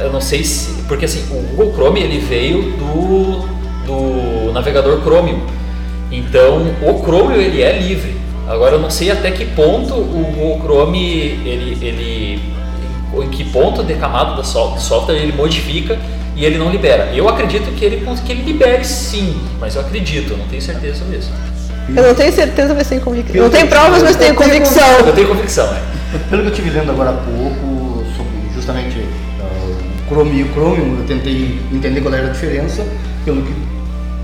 [0.00, 0.82] Eu não sei se.
[0.84, 3.46] Porque assim, o Google Chrome ele veio do,
[3.86, 5.40] do navegador Chromium.
[6.10, 8.16] Então, o Chromium ele é livre.
[8.48, 10.98] Agora eu não sei até que ponto o Google Chrome
[11.44, 12.40] ele, ele
[13.22, 15.98] em que ponto de camada do software ele modifica
[16.34, 17.10] e ele não libera.
[17.12, 21.00] Eu acredito que ele, que ele libere sim, mas eu acredito, eu não tenho certeza
[21.00, 21.30] sobre isso.
[21.94, 23.42] Eu não tenho certeza, mas tenho convicção.
[23.42, 24.98] Não tenho provas, mas tenho convicção.
[25.06, 25.80] Eu tenho convicção, é.
[26.30, 30.98] Pelo que eu estive lendo agora há pouco sobre justamente o Chrome e o Chromium,
[31.00, 32.86] eu tentei entender qual era a diferença,
[33.24, 33.52] pelo que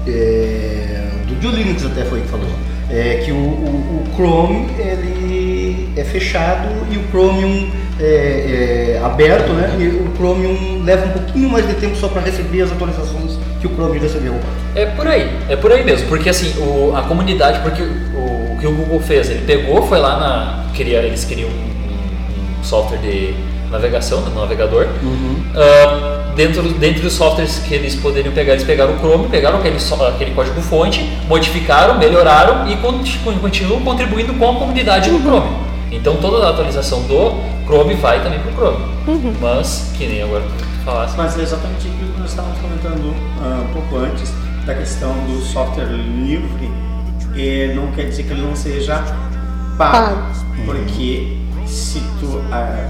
[0.07, 2.49] é, do Joe Linux até foi que falou,
[2.91, 7.71] é que o, o, o Chrome ele é fechado e o Chromium
[8.01, 9.77] é, é, aberto, né?
[9.79, 13.67] E o Chromium leva um pouquinho mais de tempo só para receber as atualizações que
[13.67, 14.35] o Chrome recebeu.
[14.75, 18.67] É por aí, é por aí mesmo, porque assim, o, a comunidade, porque o, que
[18.67, 20.65] o Google fez, ele pegou, foi lá na.
[20.75, 23.35] Queria, eles queriam um, um software de
[23.71, 24.89] navegação, no navegador.
[25.03, 25.37] Uhum.
[25.55, 29.77] Uh, dentro, dentro dos softwares que eles poderiam pegar, eles pegaram o Chrome, pegaram aquele,
[30.09, 33.03] aquele código-fonte, modificaram, melhoraram e con-
[33.41, 35.49] continuam contribuindo com a comunidade do Chrome.
[35.91, 37.33] Então toda a atualização do
[37.67, 38.85] Chrome vai também para o Chrome.
[39.41, 41.17] Mas, que nem agora tu falasse.
[41.17, 44.33] Mas é exatamente aquilo que nós estávamos comentando ah, um pouco antes,
[44.67, 46.71] da questão do software livre,
[47.37, 49.03] e não quer dizer que ele não seja
[49.77, 50.17] pago.
[50.65, 52.89] Porque se tu ah,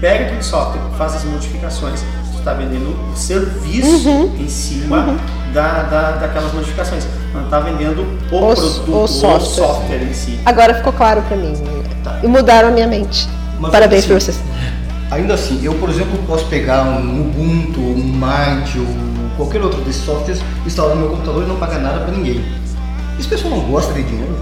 [0.00, 2.04] pega aquele software, faz as modificações,
[2.40, 5.16] está vendendo o serviço em cima
[5.54, 7.06] da, da, daquelas modificações.
[7.32, 9.66] Não está vendendo o, O- produto, o o software.
[9.66, 10.40] software em si.
[10.44, 11.54] Agora ficou claro pra mim.
[12.22, 13.28] E mudaram a minha mente.
[13.58, 14.40] Mas, Parabéns assim, pra vocês.
[15.10, 18.86] Ainda assim, eu, por exemplo, posso pegar um Ubuntu, um Mint ou
[19.36, 22.44] qualquer outro desses softwares, instalar no meu computador e não pagar nada para ninguém.
[23.18, 24.36] Esse pessoal não gosta de dinheiro?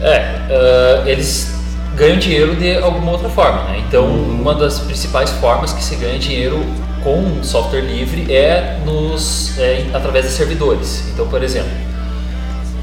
[0.00, 1.52] É, ah, eles
[1.96, 3.82] ganham dinheiro de alguma outra forma, né?
[3.86, 6.64] Então, uma das principais formas que se ganha dinheiro
[7.02, 11.04] com software livre é nos é, através de servidores.
[11.12, 11.70] Então, por exemplo,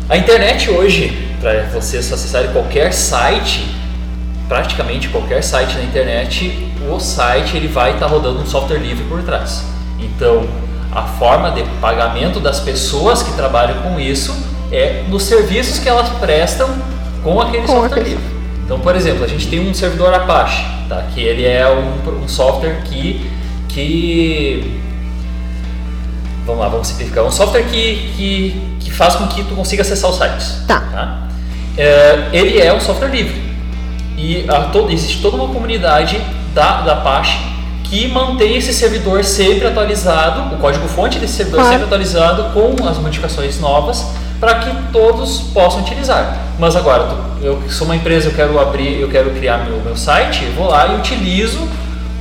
[0.09, 3.65] a internet hoje, para vocês acessarem qualquer site,
[4.47, 9.21] praticamente qualquer site na internet, o site ele vai estar rodando um software livre por
[9.23, 9.63] trás.
[9.99, 10.47] Então,
[10.91, 14.35] a forma de pagamento das pessoas que trabalham com isso
[14.71, 16.67] é nos serviços que elas prestam
[17.23, 18.38] com aquele Com software aquele- livre.
[18.69, 21.03] Então, por exemplo, a gente tem um servidor Apache, tá?
[21.11, 23.27] que ele é um, um software que,
[23.67, 24.79] que
[26.45, 30.11] vamos lá, vamos simplificar, um software que, que, que faz com que tu consiga acessar
[30.11, 30.63] os sites.
[30.67, 31.29] Tá.
[31.75, 33.41] É, ele é um software livre
[34.15, 34.45] e
[34.91, 36.21] existe toda uma comunidade
[36.53, 37.39] da, da Apache
[37.85, 41.71] que mantém esse servidor sempre atualizado, o código-fonte desse servidor Claro.
[41.71, 44.05] sempre atualizado com as modificações novas
[44.39, 46.37] para que todos possam utilizar.
[46.57, 47.07] Mas agora,
[47.41, 50.87] eu sou uma empresa, eu quero abrir, eu quero criar meu, meu site, vou lá
[50.87, 51.67] e utilizo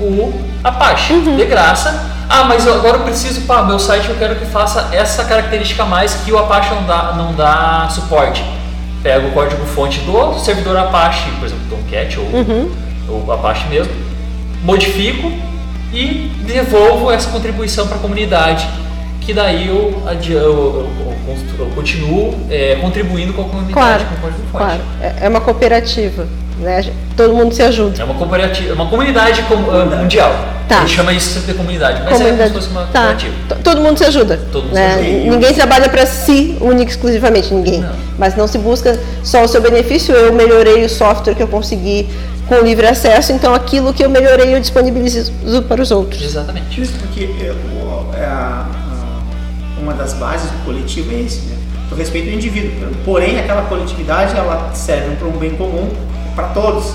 [0.00, 2.10] o Apache de graça.
[2.28, 5.82] Ah, mas eu, agora eu preciso para meu site, eu quero que faça essa característica
[5.82, 8.44] a mais que o Apache não dá, não dá suporte.
[9.02, 12.18] Pego o código-fonte do servidor Apache, por exemplo, Tomcat
[13.08, 13.92] ou o Apache mesmo,
[14.62, 15.32] modifico
[15.92, 18.68] e devolvo essa contribuição para a comunidade,
[19.28, 20.88] que daí eu, eu, eu-
[21.28, 24.56] eu eu continuo é, contribuindo com a comunidade Claro, com o código-fonte.
[24.64, 24.80] claro.
[25.02, 26.26] É é uma cooperativa,
[26.60, 26.82] né?
[27.14, 28.00] Todo mundo se ajuda.
[28.00, 30.32] É uma cooperativa, é uma comunidade com- ah, mundial.
[30.66, 30.78] Tá.
[30.78, 32.48] A gente chama isso sempre de comunidade, mas é como Comunidade.
[32.50, 33.00] se fosse uma tá.
[33.00, 33.34] cooperativa.
[33.50, 34.40] T- Todo mundo se ajuda.
[34.50, 34.94] Todo mundo né?
[34.94, 35.30] se ajuda.
[35.30, 37.80] Ninguém trabalha para si, única e exclusivamente, ninguém.
[37.80, 37.90] Não.
[38.18, 40.14] Mas não se busca só o seu benefício.
[40.14, 42.08] Eu melhorei o software que eu consegui
[42.46, 45.30] com livre acesso, então aquilo que eu melhorei eu disponibilizo
[45.68, 46.22] para os outros.
[46.22, 46.80] Exatamente.
[46.80, 48.66] Isso porque é, o- é a-
[49.88, 51.56] uma das bases do coletivo é esse, né?
[51.90, 52.70] O respeito ao indivíduo.
[53.04, 55.88] Porém, aquela coletividade ela serve para um bem comum
[56.36, 56.92] para todos.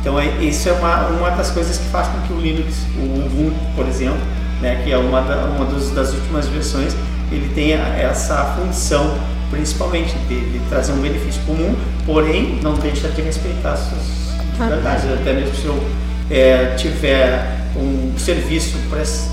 [0.00, 3.26] Então, é, isso é uma, uma das coisas que faz com que o Linux, o
[3.26, 4.18] Ubuntu, por exemplo,
[4.60, 6.96] né, que é uma, da, uma dos, das últimas versões,
[7.30, 9.14] ele tenha essa função,
[9.50, 15.04] principalmente de, de trazer um benefício comum, porém não deixa de respeitar as suas verdades.
[15.12, 15.84] Até mesmo se eu
[16.30, 19.30] é, tiver um serviço pres-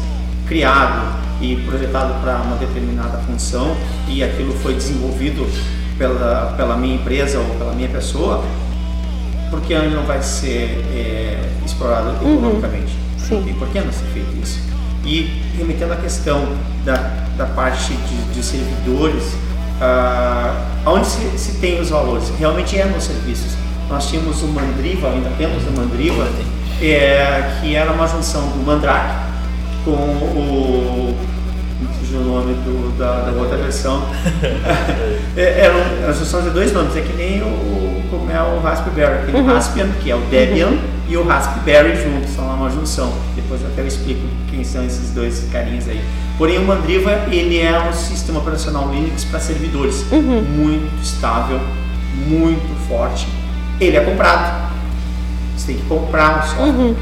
[0.49, 5.47] criado e projetado para uma determinada função e aquilo foi desenvolvido
[5.97, 8.43] pela, pela minha empresa ou pela minha pessoa,
[9.49, 12.91] por que ele não vai ser é, explorado economicamente?
[13.17, 13.35] Sim.
[13.35, 14.59] Não tem por que não ser feito isso.
[15.05, 16.95] E remetendo à questão da,
[17.37, 19.35] da parte de, de servidores,
[19.81, 22.31] ah, onde se, se tem os valores?
[22.37, 23.53] Realmente é nos serviços.
[23.87, 26.27] Nós tínhamos o Mandriva, ainda temos o Mandriva,
[26.81, 29.28] é, que era uma junção do Mandrake
[29.85, 31.15] com o.
[31.99, 34.03] fugiu o nome do, da, da outra versão.
[35.37, 39.31] É, Eram as junções de dois nomes, é que nem o, como é o Raspberry.
[39.31, 40.73] Tem o Raspbian, que é o Debian,
[41.07, 43.13] e o Raspberry juntos, são uma junção.
[43.35, 46.01] Depois eu até explico quem são esses dois carinhas aí.
[46.37, 51.59] Porém, o Mandriva ele é um sistema operacional Linux para servidores muito estável,
[52.27, 53.27] muito forte.
[53.79, 54.69] Ele é comprado.
[55.55, 56.95] Você tem que comprar o software.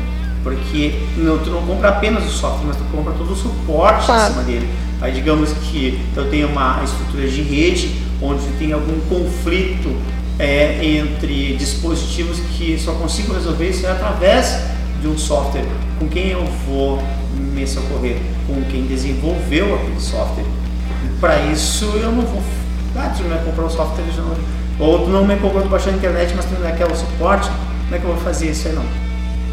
[0.44, 4.24] Porque não, tu não compra apenas o software, mas tu compra todo o suporte Claro.
[4.24, 4.70] em cima dele.
[5.02, 9.96] Aí digamos que eu tenho uma estrutura de rede onde tem algum conflito
[10.40, 14.60] é, entre dispositivos que só consigo resolver isso através
[15.02, 15.66] de um software.
[16.00, 17.02] Com quem eu vou
[17.54, 18.18] me socorrer?
[18.48, 20.46] Com quem desenvolveu aquele software.
[21.20, 22.42] Para isso eu não vou.
[22.96, 24.36] Ah, tu não vai comprar o software já não.
[24.80, 27.50] Ou tu não me comprou, tu baixou na internet, mas tu não quer o suporte.
[27.50, 28.84] Como é que eu vou fazer isso aí não?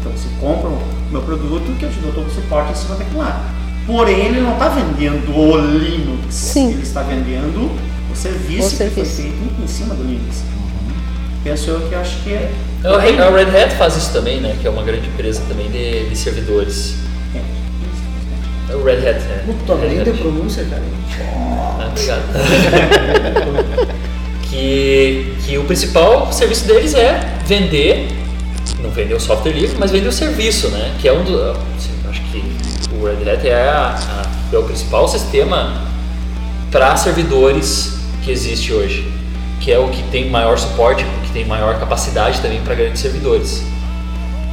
[0.05, 2.95] Então você compra o meu produto que eu te dou todo o suporte em cima
[2.95, 3.51] daquilo lá.
[3.87, 6.33] Porém, ele não está vendendo o Linux.
[6.33, 6.73] Sim.
[6.73, 7.71] Ele está vendendo
[8.11, 9.15] o serviço, O que serviço.
[9.15, 10.43] foi feito em cima do Linux.
[11.43, 12.51] Penso eu que acho que é.
[12.83, 14.55] A Red a Red Hat faz isso também, né?
[14.61, 16.97] Que é uma grande empresa também de, de servidores.
[18.69, 19.43] É, O Red Hat, né?
[19.81, 20.11] Bem Hat.
[20.11, 20.83] de pronúncia, cara.
[21.79, 22.21] Ah, obrigado.
[24.49, 28.07] que, que o principal serviço deles é vender,
[28.81, 30.95] não vender o software livre, mas vender o serviço, né?
[30.99, 31.55] Que é um dos.
[32.09, 32.43] Acho que
[32.93, 35.81] o Red Hat é, a- a- é o principal sistema
[36.71, 39.11] para servidores que existe hoje,
[39.61, 43.01] que é o que tem maior suporte, o que tem maior capacidade também para grandes
[43.01, 43.63] servidores.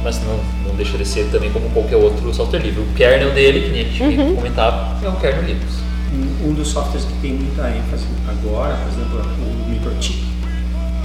[0.03, 2.81] Mas não, não deixa de ser também como qualquer outro software livre.
[2.81, 5.65] O kernel dele, que nem a gente comentava, é um kernel Linux.
[6.13, 9.21] Um, um dos softwares que tem muita ênfase agora, por exemplo,
[9.65, 10.23] o MicroTik,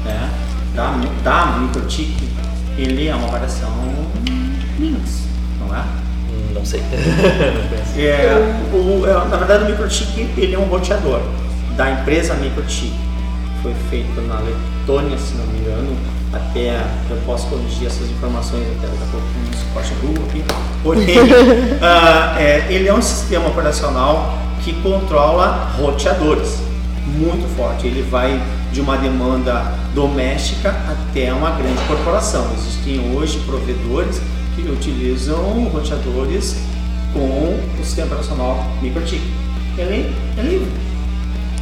[0.04, 0.30] né?
[0.74, 0.90] da,
[1.24, 2.28] da MicroTik,
[2.78, 3.68] ele é uma variação
[4.78, 5.24] Linux,
[5.58, 5.80] não é?
[5.80, 6.80] Hum, Não sei.
[7.98, 8.32] É,
[8.72, 11.20] o, é, na verdade, o MicroTik ele é um roteador
[11.76, 12.94] da empresa MicroTik.
[13.60, 15.96] Foi feito na Letônia, se não me engano.
[16.32, 16.76] Até
[17.10, 20.44] eu posso corrigir essas informações até daqui a pouco nos corte rua aqui.
[20.84, 21.18] Porém,
[21.82, 26.67] ah, é, ele é um sistema operacional que controla roteadores
[27.16, 27.86] muito forte.
[27.86, 28.40] Ele vai
[28.72, 32.50] de uma demanda doméstica até uma grande corporação.
[32.54, 34.20] Existem hoje provedores
[34.54, 36.56] que utilizam roteadores
[37.12, 39.22] com o sistema operacional MicroTik.
[39.78, 40.68] Ele é livre.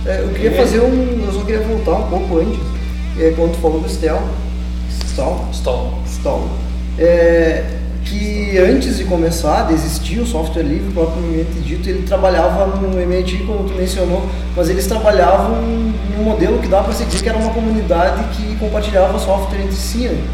[0.05, 1.25] É, eu queria fazer um.
[1.25, 2.61] Eu só queria voltar um pouco antes.
[3.19, 4.23] É, quando tu falou do Stel.
[4.89, 5.49] Stel.
[5.53, 5.99] Stall.
[6.07, 6.49] Stall.
[6.99, 7.65] É,
[8.07, 13.39] que antes de começar, de existir o software livre propriamente dito, ele trabalhava no MIT,
[13.39, 14.25] como tu mencionou,
[14.57, 18.23] mas eles trabalhavam em um modelo que dá para se dizer que era uma comunidade
[18.37, 20.09] que compartilhava software entre si.
[20.09, 20.25] né?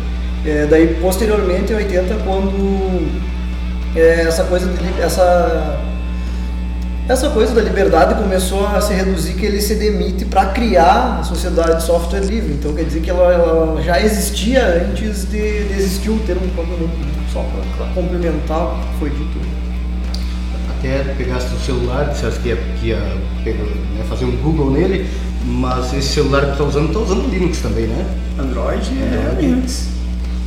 [0.44, 3.08] É, daí, posteriormente, em 80, quando
[3.96, 5.80] é, essa coisa essa
[7.08, 11.24] essa coisa da liberdade começou a se reduzir que ele se demite para criar a
[11.24, 12.52] sociedade de software livre.
[12.54, 16.78] Então quer dizer que ela, ela já existia antes de, de existir o termo próprio
[16.78, 16.92] nome,
[17.32, 17.44] só
[17.76, 19.40] para complementar o que foi dito.
[20.78, 25.08] Até pegaste o celular, disseste que ia, que ia pegar, né, fazer um Google nele,
[25.44, 28.06] mas esse celular que tu está usando, está usando Linux também, né?
[28.38, 29.88] Android é Linux.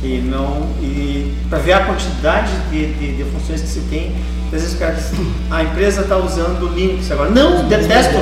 [0.02, 0.68] E não.
[0.80, 4.14] E para ver a quantidade de, de, de funções que se tem,
[4.46, 7.30] às vezes os caras dizem, a empresa está usando Linux agora.
[7.30, 8.16] Não, detesto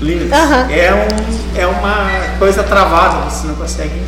[0.00, 0.32] Linux.
[0.32, 0.68] Aham.
[0.70, 4.02] É, um, é uma coisa travada, você não consegue.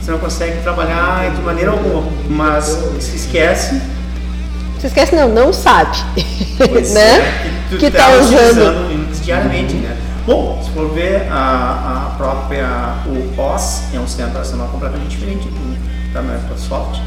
[0.00, 2.04] Você não consegue trabalhar de maneira alguma.
[2.28, 3.80] Mas se esquece
[4.78, 5.96] Você esquece, não, não sabe.
[6.54, 7.18] Né?
[7.18, 8.88] é, tu que tá tá usando.
[8.88, 9.96] Linux diariamente, né?
[10.26, 15.48] Bom, se for ver a, a própria o OS é um sistema operacional completamente diferente
[15.48, 15.74] do
[16.14, 17.00] da Microsoft.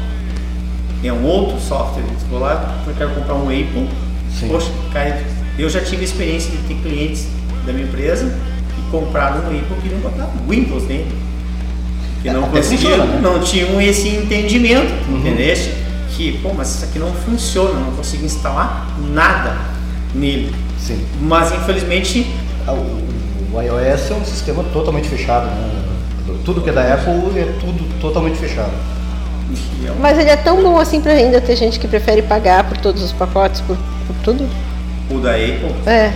[1.02, 2.04] É um outro software.
[2.18, 3.88] Se for lá, eu quero comprar um Apple.
[4.38, 4.48] Sim.
[4.48, 5.24] Poxa, cara,
[5.58, 7.26] eu já tive a experiência de ter clientes
[7.66, 8.26] da minha empresa
[8.74, 11.10] que compraram um Apple e queriam botar Windows nele.
[12.22, 13.20] Que não Até conseguiam, funciona, né?
[13.22, 15.18] não tinham esse entendimento, Uhum.
[15.18, 15.72] entendeste?
[16.16, 19.56] Que, pô, mas isso aqui não funciona, não consigo instalar nada
[20.14, 20.52] nele.
[20.78, 21.00] Sim.
[21.22, 22.26] Mas infelizmente,
[22.66, 25.84] Ah, O, o iOS é um sistema totalmente fechado, né?
[26.44, 28.72] Tudo que é da Apple é tudo totalmente fechado.
[29.86, 32.76] É Mas ele é tão bom assim pra ainda ter gente que prefere pagar por
[32.78, 34.48] todos os pacotes, por, por tudo.
[35.10, 36.12] o da Apple É.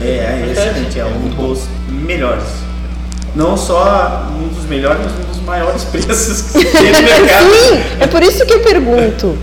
[0.00, 2.44] É, é excelente, é um dos melhores.
[3.36, 7.46] Não só um dos melhores, mas um dos maiores preços que se tem no mercado.
[7.46, 9.38] Sim, é por isso que eu pergunto.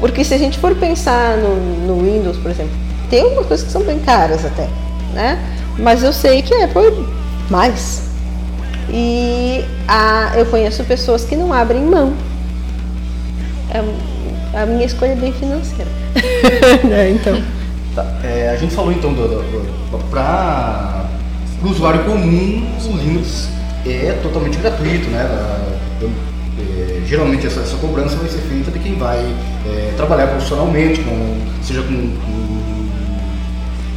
[0.00, 1.54] Porque se a gente for pensar no,
[1.86, 2.72] no Windows, por exemplo,
[3.10, 4.66] tem algumas coisas que são bem caras até,
[5.12, 5.38] né?
[5.78, 6.92] Mas eu sei que a Apple é
[7.50, 8.02] mais.
[8.90, 12.14] E a, eu conheço pessoas que não abrem mão.
[13.70, 15.90] É, a minha escolha é bem financeira.
[16.84, 17.10] né?
[17.18, 17.42] Então.
[17.94, 21.06] Tá, é, a gente falou então do, do, do para
[21.62, 23.48] o usuário comum, o Linux
[23.84, 25.26] é totalmente gratuito, né?
[26.58, 29.18] É, geralmente essa, essa cobrança vai ser feita de quem vai
[29.66, 32.88] é, trabalhar profissionalmente, com, seja com, com,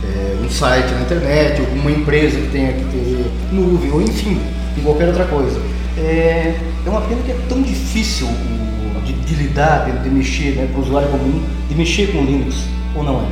[0.03, 4.01] é, um site na internet, ou com uma empresa que tenha que ter nuvem, ou
[4.01, 4.39] enfim,
[4.77, 5.59] em qualquer outra coisa.
[5.97, 6.55] É,
[6.85, 10.67] é uma pena que é tão difícil o- de, de lidar, de, de mexer né,
[10.71, 12.55] para o usuário comum, de mexer com o Linux,
[12.95, 13.25] ou não é?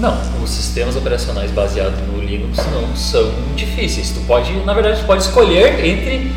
[0.00, 4.10] Não, os sistemas operacionais baseados no Linux não são difíceis.
[4.10, 6.30] Tu pode, na verdade, tu pode escolher entre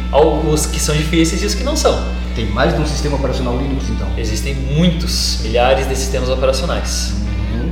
[0.51, 2.03] os que são difíceis e os que não são.
[2.35, 4.07] Tem mais de um sistema operacional Linux, então.
[4.17, 7.13] Existem muitos, milhares de sistemas operacionais.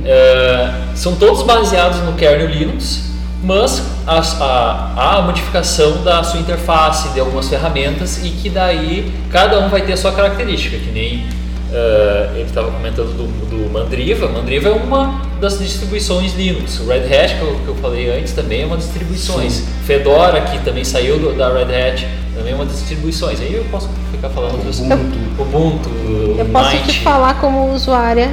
[0.04, 3.09] É, são todos baseados no kernel Linux,
[3.42, 9.12] mas a, a, há a modificação da sua interface, de algumas ferramentas e que daí
[9.30, 11.24] cada um vai ter a sua característica, que nem
[11.72, 14.28] é, ele estava comentando do, do Mandriva.
[14.28, 16.80] Mandriva é uma das distribuições Linux.
[16.80, 19.62] O Red Hat, que eu, que eu falei antes, também é uma das distribuições.
[19.86, 23.40] Fedora, que também saiu do- da Red Hat, também é uma das distribuições.
[23.40, 25.18] Aí eu posso ficar falando dos Ubuntu.
[25.38, 25.90] Ubuntu,
[26.38, 27.00] Eu posso te Might.
[27.02, 28.30] falar como usuária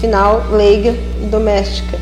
[0.00, 0.90] final leiga
[1.22, 1.98] e doméstica.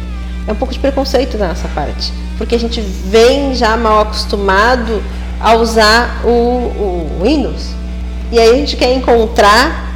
[0.48, 5.02] É um pouco de preconceito nessa parte, porque a gente vem já mal acostumado
[5.38, 7.66] a usar o, o Windows.
[8.32, 9.92] E aí a gente quer encontrar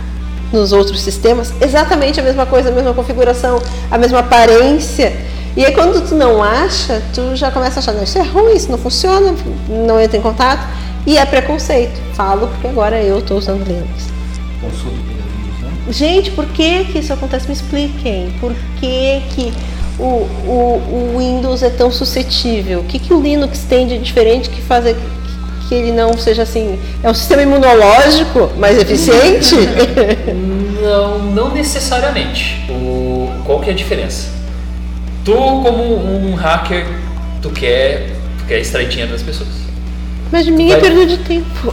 [0.53, 5.17] nos outros sistemas exatamente a mesma coisa, a mesma configuração, a mesma aparência.
[5.57, 8.55] E aí quando tu não acha, tu já começa a achar, não, isso é ruim,
[8.55, 9.35] isso não funciona,
[9.71, 10.67] não entra em contato.
[11.07, 11.99] E é preconceito.
[12.13, 13.89] Falo porque agora eu estou usando Linux.
[15.63, 15.71] Né?
[15.89, 17.47] Gente, por que, que isso acontece?
[17.49, 18.33] Me expliquem.
[18.39, 19.53] Por que, que
[20.03, 22.81] o, o, o Windows é tão suscetível?
[22.81, 24.85] O que, que o Linux tem de diferente que faz
[25.69, 26.79] que ele não seja assim?
[27.03, 29.55] É um sistema imunológico mais eficiente?
[30.83, 32.61] Não, não necessariamente.
[32.69, 34.29] O, qual que é a diferença?
[35.25, 36.85] Tu, como um hacker,
[37.41, 39.49] tu quer, tu quer extrair dinheiro das pessoas.
[40.33, 41.73] Mas de mim é Vai- perda de tempo.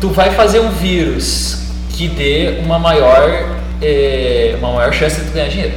[0.00, 1.58] Tu vai fazer um vírus
[1.90, 5.74] que dê uma maior, eh, uma maior chance de tu ganhar dinheiro.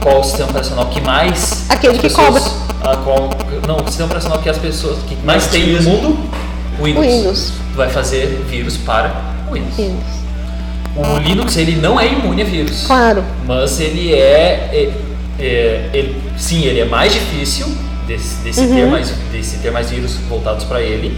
[0.00, 1.52] Qual o sistema operacional que mais.
[1.52, 1.74] Uhum.
[1.76, 3.30] Aquele que pessoas- a qual,
[3.66, 6.18] não, o sistema operacional que as pessoas que mais tem no mundo,
[6.78, 7.06] o Windows.
[7.06, 7.52] Windows.
[7.72, 9.12] Tu vai fazer vírus para
[9.50, 9.76] o Windows.
[9.76, 10.22] Windows.
[10.94, 12.84] O Linux ele não é imune a vírus.
[12.86, 13.24] Claro.
[13.46, 14.92] Mas ele é, é-
[15.40, 17.66] é- ele- sim, ele é mais difícil
[18.06, 18.74] desse, desse Uhum.
[18.74, 21.16] ter mais desse ter mais vírus voltados para ele,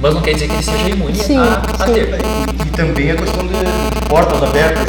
[0.00, 1.92] mas não quer dizer que ele seja imune Sim, a, a sim.
[1.92, 2.18] ter.
[2.66, 4.88] E também a questão de portas abertas.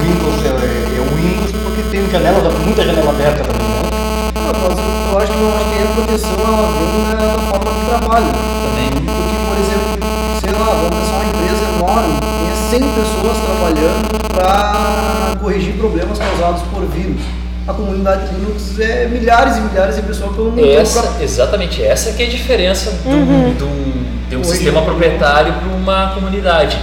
[0.00, 3.90] O Windows é, é o Windows porque tem janela, muita janela aberta também, né?
[4.36, 8.26] Ah, eu acho que não acho que a proteção ela vem na forma de trabalho.
[8.26, 8.90] Também.
[8.90, 15.36] Porque, por exemplo, sei lá, vamos pensar uma empresa enorme, tem 100 pessoas trabalhando para
[15.40, 17.20] corrigir problemas causados por vírus.
[17.68, 20.64] A comunidade Linux é milhares e milhares de pessoas pelo mundo.
[20.66, 24.82] Essa, exatamente, essa que é a diferença de um, de um- de um Hoje- sistema
[24.82, 26.78] proprietário para uma comunidade.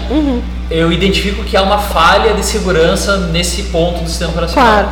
[0.69, 4.65] Eu identifico que há uma falha de segurança nesse ponto do sistema operacional.
[4.65, 4.89] Claro.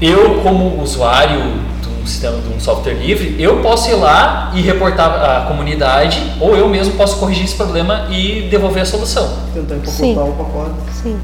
[0.00, 1.40] Eu, como usuário
[1.80, 6.20] de um sistema de um software livre, eu posso ir lá e reportar a comunidade,
[6.38, 9.38] ou eu mesmo posso corrigir esse problema e devolver a solução.
[9.54, 10.74] Tentar empacotar o pacote.
[11.02, 11.18] Sim.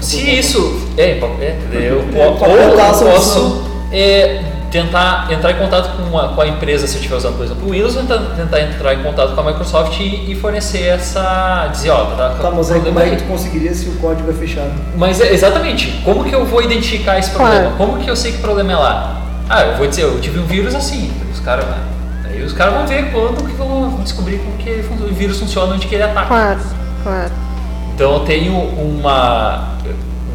[0.00, 0.88] Se isso.
[0.96, 3.62] É, é, eu, É, ou eu posso
[3.92, 4.42] é,
[4.76, 7.66] tentar entrar em contato com a, com a empresa, se eu estiver usando, por exemplo,
[7.66, 11.68] o Windows, ou tentar, tentar entrar em contato com a Microsoft e, e fornecer essa.
[11.72, 14.30] dizer, ó, tá, Tá, mas aí problema como é que tu conseguiria se o código
[14.30, 14.70] é fechado?
[14.94, 17.70] Mas é, exatamente, como que eu vou identificar esse problema?
[17.70, 17.76] Claro.
[17.76, 19.22] Como que eu sei que o problema é lá?
[19.48, 21.64] Ah, eu vou dizer, eu tive um vírus assim, os caras.
[22.24, 25.86] Aí os caras vão ver quando que vão descobrir como que o vírus funciona, onde
[25.86, 26.26] que ele ataca.
[26.26, 26.60] Claro,
[27.02, 27.32] claro.
[27.94, 29.70] Então eu tenho uma,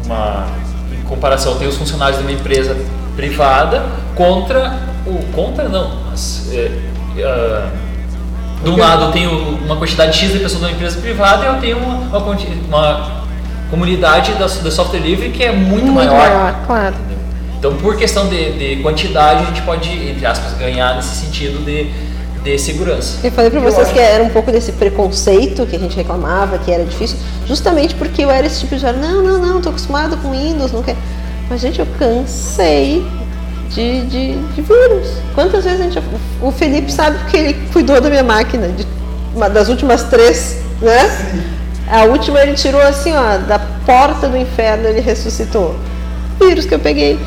[0.04, 0.46] uma
[0.92, 2.76] em comparação, eu tenho os funcionários de uma empresa
[3.16, 3.84] privada
[4.14, 6.70] contra o contra não, mas é,
[8.62, 9.30] de um lado eu tenho
[9.64, 12.36] uma quantidade X de pessoas de uma empresa privada e eu tenho uma, uma,
[12.68, 13.22] uma
[13.70, 16.16] comunidade da, da software livre que é muito, Muito maior.
[16.16, 16.94] maior, claro.
[17.58, 21.90] Então por questão de, de quantidade a gente pode, entre aspas, ganhar nesse sentido de,
[22.42, 23.18] de segurança.
[23.24, 26.70] Eu falei pra vocês que era um pouco desse preconceito que a gente reclamava, que
[26.70, 30.16] era difícil, justamente porque eu era esse tipo de usuário, não, não, não, tô acostumado
[30.18, 30.98] com Windows, não quero.
[31.48, 33.04] Mas, gente, eu cansei
[33.74, 35.08] de, de, de vírus.
[35.34, 35.98] Quantas vezes a gente.
[36.40, 38.86] O Felipe sabe porque ele cuidou da minha máquina, de,
[39.34, 41.50] uma das últimas três, né?
[41.88, 45.74] A última ele tirou assim, ó, da porta do inferno ele ressuscitou.
[46.38, 47.18] Vírus que eu peguei.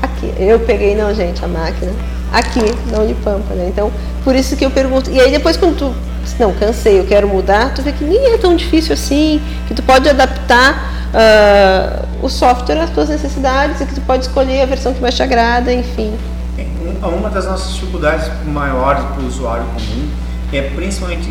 [0.00, 1.92] Aqui, eu peguei não, gente, a máquina.
[2.32, 2.60] Aqui,
[2.90, 3.66] na Unipampa, né?
[3.68, 3.90] Então,
[4.24, 5.10] por isso que eu pergunto.
[5.10, 5.94] E aí depois quando tu,
[6.38, 9.82] não, cansei, eu quero mudar, tu vê que nem é tão difícil assim, que tu
[9.82, 14.92] pode adaptar ah, o software às tuas necessidades e que tu pode escolher a versão
[14.92, 16.12] que mais te agrada, enfim.
[16.58, 20.08] Um- Uma das nossas dificuldades maiores para o usuário comum
[20.52, 21.30] é principalmente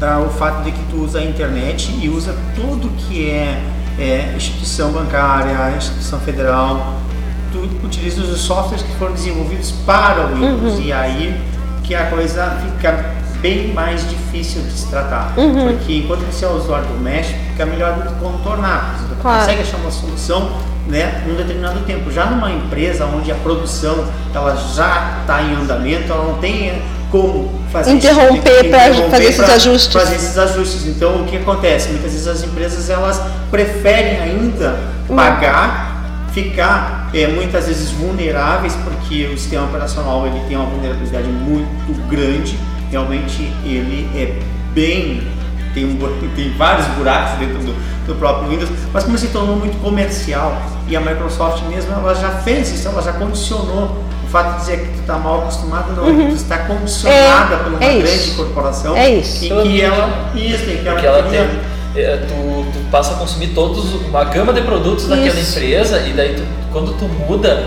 [0.00, 3.60] tá, o fato de que tu usa a internet e usa tudo que é,
[3.98, 6.94] é instituição bancária, instituição federal,
[7.52, 11.40] tu utiliza os softwares que foram desenvolvidos para o Windows e aí
[11.84, 13.04] que a coisa fica
[13.44, 18.96] bem mais difícil de se tratar, porque enquanto você é usuário doméstico fica melhor contornar,
[18.98, 19.40] você Claro.
[19.40, 20.50] consegue achar uma solução
[20.88, 22.10] né, num determinado tempo.
[22.10, 26.82] Já numa empresa onde a produção ela já está em andamento, ela não tem eh,
[27.10, 29.92] como fazer esse Interromper tipo de- pra fazer esses ajustes.
[29.92, 30.86] Fazer esses ajustes.
[30.86, 31.90] Então o que acontece?
[31.90, 33.20] Muitas vezes as empresas elas
[33.50, 34.74] preferem ainda
[35.08, 35.16] Hum.
[35.16, 42.08] pagar, ficar eh, muitas vezes vulneráveis porque o sistema operacional ele tem uma vulnerabilidade muito
[42.08, 42.58] grande.
[42.98, 44.38] Realmente ele é
[44.72, 45.20] bem
[45.74, 45.98] tem, um,
[46.36, 47.74] tem vários buracos dentro do,
[48.06, 52.30] do próprio Windows, mas como se tornou muito comercial e a Microsoft mesmo ela já
[52.30, 56.08] fez isso, ela já condicionou o fato de dizer que tu está mal acostumado, não,
[56.08, 58.36] é que tu está condicionada É, por uma é grande isso.
[58.36, 59.44] corporação É isso.
[59.44, 61.40] em que ela, isso, que ela, Porque ela tem.
[62.00, 65.58] é, tu, tu passa a consumir todos uma gama de produtos daquela Isso.
[65.58, 67.66] empresa e daí tu- quando tu muda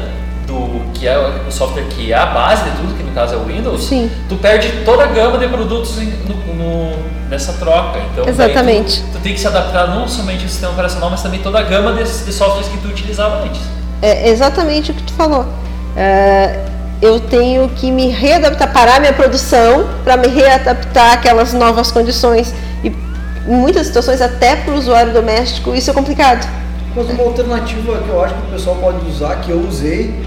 [1.00, 1.18] que é
[1.48, 4.10] o software que é a base de tudo, que no caso é o Windows, Sim.
[4.30, 6.98] tu perde toda a gama de produtos no- no-
[7.30, 8.00] nessa troca.
[8.12, 9.02] Então Exatamente.
[9.02, 11.64] Tu, tu tem que se adaptar não somente ao sistema operacional, mas também toda a
[11.64, 13.62] gama de, de softwares que tu utilizava antes.
[14.02, 15.46] É exatamente o que tu falou.
[15.96, 16.60] É,
[17.02, 22.54] eu tenho que me readaptar, parar minha produção para me readaptar àquelas novas condições.
[22.84, 22.96] E em
[23.56, 26.48] muitas situações, até para o usuário doméstico, isso é complicado.
[26.96, 30.20] Mas uma alternativa que eu acho que o pessoal pode usar, que eu usei,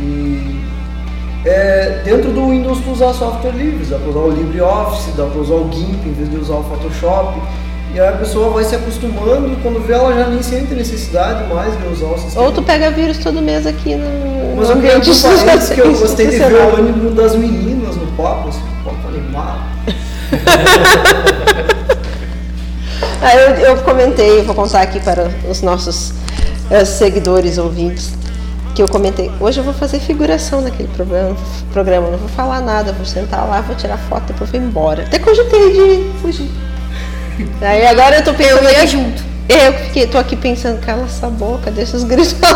[0.00, 0.64] e
[1.44, 5.40] é dentro do Windows tu usar software livres, dá para usar o LibreOffice, dá para
[5.40, 7.40] usar o GIMP em vez de usar o Photoshop.
[7.94, 11.52] E aí a pessoa vai se acostumando e quando vê ela já nem sente necessidade
[11.52, 12.44] mais de usar o sistema.
[12.44, 16.26] Ou tu pega vírus todo mês aqui no, Mas no eu quero que eu gostei
[16.26, 18.60] de ver o ânimo das meninas no papo, assim,
[19.02, 19.58] falei, mal.
[23.20, 26.12] Ah, eu, eu comentei, vou contar aqui para os nossos
[26.70, 28.12] eh, seguidores, ouvintes,
[28.78, 29.28] que eu comentei.
[29.40, 31.36] Hoje eu vou fazer figuração naquele programa,
[31.72, 35.02] programa, não vou falar nada, vou sentar lá, vou tirar foto, depois vou embora.
[35.02, 36.48] Até cogitei de fugir.
[37.60, 38.62] Aí agora eu tô pensando.
[38.62, 39.20] Eu ia aqui- junto.
[39.48, 42.36] Eu que fiquei, tô aqui pensando, cala essa boca, deixa os gritos.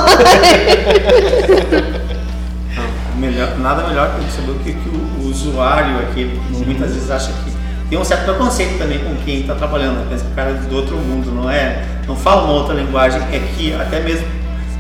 [3.19, 7.33] Melhor, nada melhor que saber o que, que o, o usuário aqui muitas vezes acha
[7.33, 7.53] que
[7.89, 10.75] tem um certo preconceito também com quem está trabalhando, pensa que o cara é do
[10.77, 11.85] outro mundo, não é?
[12.07, 14.27] Não fala uma outra linguagem, é que até mesmo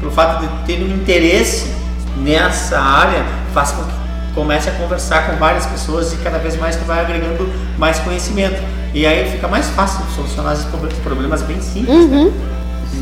[0.02, 1.72] pelo fato de ter um interesse
[2.18, 3.24] nessa área
[3.54, 3.92] faz com que
[4.34, 7.48] comece a conversar com várias pessoas e cada vez mais tu vai agregando
[7.78, 8.60] mais conhecimento.
[8.92, 12.30] E aí fica mais fácil solucionar esses proble- problemas bem simples, né?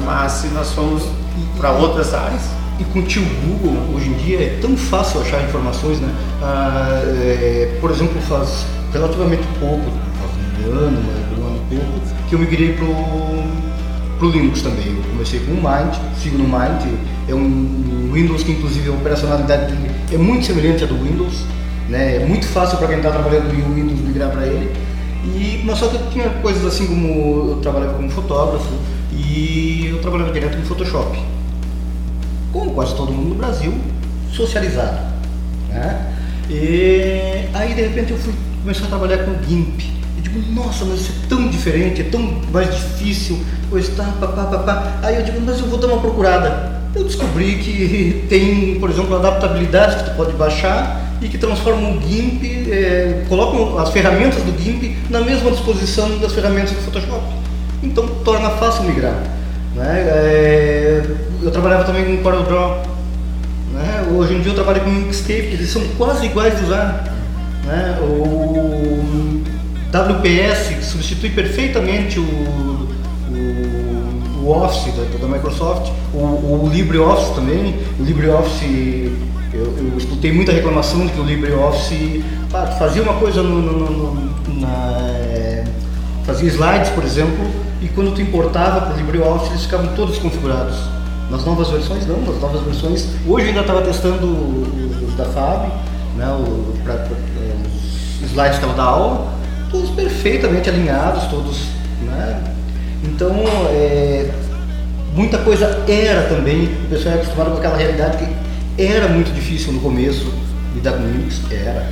[0.04, 1.02] Mas se nós formos
[1.58, 2.42] para outras áreas,
[2.78, 6.08] E com o tio Google, hoje em dia, é tão fácil achar informações, né?
[6.42, 9.84] Ah, é, por exemplo, faz relativamente pouco,
[10.18, 10.98] faz um ano,
[11.38, 12.72] um ano e pouco, que eu migrei
[14.20, 14.86] pro, pro Linux também.
[14.86, 16.86] Eu comecei com o Mint, sigo no Mint,
[17.28, 21.44] é um Windows que inclusive a operacionalidade dele é muito semelhante à do Windows,
[21.88, 22.16] né?
[22.16, 24.70] É muito fácil para quem está trabalhando em Windows migrar para ele.
[25.24, 28.72] E, mas só que eu tinha coisas assim como eu trabalhava como fotógrafo
[29.12, 31.18] e eu trabalhava direto no Photoshop
[32.52, 33.72] como quase todo mundo no Brasil,
[34.32, 34.98] socializado.
[35.68, 36.14] Né?
[36.48, 39.82] E aí de repente eu fui começar a trabalhar com GIMP.
[40.20, 42.20] Eu digo, nossa, mas isso é tão diferente, é tão
[42.52, 43.38] mais difícil,
[43.70, 44.98] coisa tá, papá, papá.
[45.02, 46.78] Aí eu digo, mas eu vou dar uma procurada.
[46.94, 52.00] Eu descobri que tem, por exemplo, adaptabilidades que tu pode baixar e que transformam o
[52.02, 57.24] GIMP, eh, colocam as ferramentas do GIMP na mesma disposição das ferramentas do Photoshop.
[57.82, 59.14] Então torna fácil migrar.
[59.74, 60.04] Né?
[60.06, 61.02] É,
[61.42, 62.82] eu trabalhava também com CorelDRAW.
[63.72, 64.08] Né?
[64.14, 67.04] Hoje em dia eu trabalho com Inkscape, eles são quase iguais de usar.
[67.64, 67.98] Né?
[68.02, 68.69] O
[69.92, 72.88] WPS substitui perfeitamente o, o,
[74.44, 77.76] o Office da, da Microsoft, o, o LibreOffice também.
[77.98, 79.12] O LibreOffice,
[79.52, 82.24] eu, eu escutei muita reclamação de que o LibreOffice
[82.78, 84.30] fazia uma coisa no, no- no-
[84.60, 85.64] na, é,
[86.24, 87.44] fazia slides, por exemplo,
[87.82, 90.76] e quando tu importava para o LibreOffice eles ficavam todos configurados.
[91.30, 93.06] Nas novas versões não, nas novas versões.
[93.26, 95.68] Hoje eu ainda estava testando os, da FAB,
[96.16, 99.28] né, é, os slides que ela dá aula,
[99.70, 101.58] todos perfeitamente alinhados, todos.
[102.02, 102.42] Né?
[103.04, 103.34] Então,
[103.70, 104.30] é,
[105.14, 109.72] muita coisa era também, o pessoal é acostumado com aquela realidade que era muito difícil
[109.72, 110.32] no começo
[110.74, 111.86] lidar com Linux, era.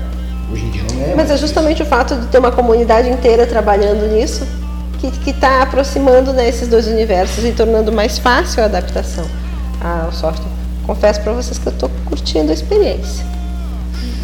[0.52, 1.14] Hoje em dia não é.
[1.14, 4.46] Mas é justamente o fato de ter uma comunidade inteira trabalhando nisso
[4.98, 9.24] que está aproximando né, esses dois universos e tornando mais fácil a adaptação
[9.80, 10.50] ao software.
[10.84, 13.24] Confesso para vocês que eu estou curtindo a experiência.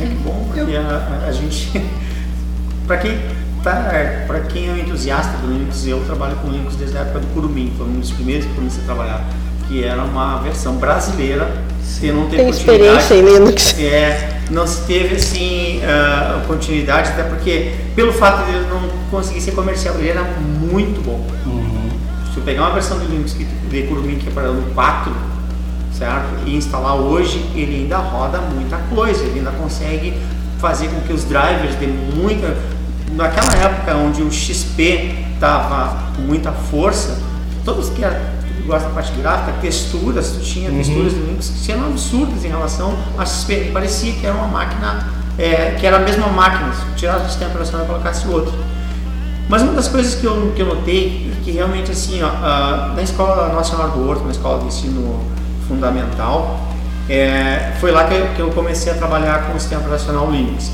[0.00, 1.80] É que bom, porque a, a- gente.
[2.88, 3.18] para quem
[3.64, 7.26] para quem é um entusiasta do Linux, eu trabalho com Linux desde a época do
[7.28, 9.24] Curumim, foi um dos primeiros que eu comecei a trabalhar,
[9.66, 11.50] que era uma versão brasileira,
[11.98, 12.98] que não teve Tem continuidade.
[12.98, 13.78] experiência em Linux.
[13.78, 19.40] É, não se teve assim ah, continuidade, até porque pelo fato de ele não conseguir
[19.40, 21.26] ser comercial, ele era muito bom.
[22.32, 25.12] Se eu pegar uma versão do Linux que de Curumim que é para o 4,
[25.96, 26.28] certo?
[26.46, 30.14] E instalar hoje, ele ainda roda muita coisa, ele ainda consegue
[30.58, 32.56] fazer com que os drivers de muita.
[33.12, 37.18] Naquela época onde o XP estava com muita força,
[37.64, 38.02] todos que
[38.66, 42.96] gostam da parte gráfica, texturas, tu tinha texturas do Linux que eram absurdas em relação
[43.18, 43.70] a XP.
[43.72, 45.06] Parecia que era uma máquina,
[45.38, 48.52] é, que era a mesma máquina, se tirasse o sistema operacional e colocasse outro.
[49.48, 53.52] Mas uma das coisas que eu, que eu notei que realmente assim, ó, na escola
[53.52, 55.20] Nossa Senhora do Horto, na escola de ensino
[55.68, 56.58] fundamental,
[57.08, 60.70] é, foi lá que eu, que eu comecei a trabalhar com o sistema operacional Linux.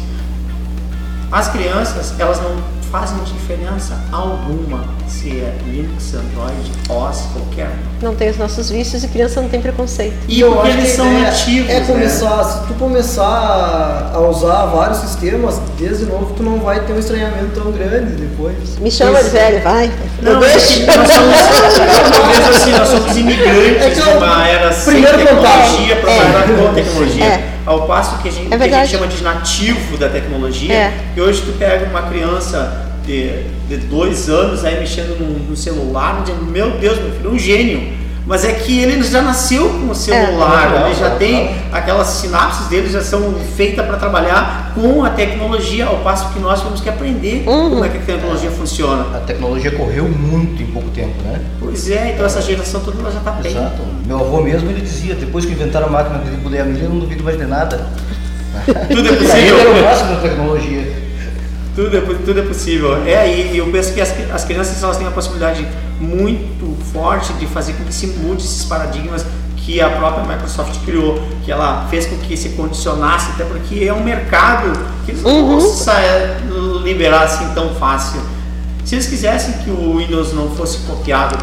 [1.33, 2.57] As crianças, elas não
[2.91, 8.05] fazem diferença alguma se é Linux, Android, OS, qualquer um.
[8.05, 10.15] Não tem os nossos vícios e criança não tem preconceito.
[10.27, 11.87] E eu porque eles que são ideia nativos, É né?
[11.87, 16.99] começar, se tu começar a usar vários sistemas, desde novo tu não vai ter um
[16.99, 18.57] estranhamento tão grande depois.
[18.81, 19.91] Me chama de velho, vai.
[20.23, 20.81] Não, mas é deixo.
[20.81, 25.19] que nós somos, talvez assim, nós somos imigrantes É que de uma era sem primeiro
[25.19, 26.27] tecnologia para uma É.
[26.27, 27.25] era com tecnologia.
[27.25, 27.50] É.
[27.67, 30.93] Ao passo que a gente, É que a gente chama de nativo da tecnologia, É.
[31.15, 36.23] que hoje tu pega uma criança de, de dois anos aí mexendo no, no celular,
[36.23, 38.00] dizendo, meu Deus, meu filho, é um gênio.
[38.31, 40.87] Mas é que ele já nasceu com o celular, É.
[40.87, 45.97] ele já tem aquelas sinapses dele já são feitas para trabalhar com a tecnologia, ao
[45.97, 47.71] passo que nós temos que aprender Uhum.
[47.71, 49.05] como é que a tecnologia funciona.
[49.17, 51.41] A tecnologia correu muito em pouco tempo, né?
[51.59, 53.51] Pois é, então essa geração toda já está bem.
[53.51, 53.83] Exato.
[54.07, 56.89] Meu avô mesmo, ele dizia, depois que inventaram a máquina de colher a milha, eu
[56.91, 57.85] não duvido mais de nada.
[58.89, 59.85] Tudo é Isso aí era o possível.
[59.85, 60.93] máximo da tecnologia.
[61.81, 63.03] Tudo é, tudo é possível.
[63.07, 65.67] É aí, eu penso que as, as crianças elas têm uma possibilidade
[65.99, 69.25] muito forte de fazer com que se mude esses paradigmas
[69.57, 73.93] que a própria Microsoft criou, que ela fez com que se condicionasse, até porque é
[73.95, 74.73] um mercado
[75.07, 76.01] que eles não vão sa-
[76.83, 78.21] liberar assim tão fácil.
[78.85, 81.37] Se eles quisessem que o Windows não fosse copiado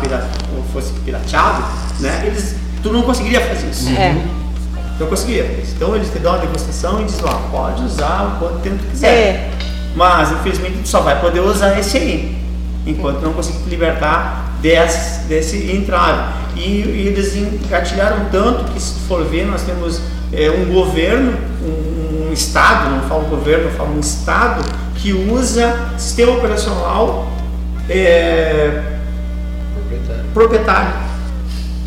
[0.56, 1.64] ou fosse pirateado,
[2.00, 3.90] né, eles, tu não conseguiria fazer isso.
[3.90, 4.16] É.
[5.00, 5.60] Não conseguiria.
[5.76, 9.08] Então eles te dão uma degustação e dizem, ó, pode usar o quanto tempo quiser.
[9.08, 9.50] É.
[9.98, 12.38] Mas infelizmente tu só vai poder usar esse aí,
[12.86, 16.34] enquanto não conseguir te libertar desse, desse entrave.
[16.56, 20.00] E, e eles engatilharam tanto que se tu for ver, nós temos
[20.32, 21.34] é, um governo,
[21.64, 24.64] um, um estado, não falo governo, falo um estado,
[24.98, 27.28] que usa sistema operacional
[27.89, 28.84] é,
[30.32, 30.93] proprietário.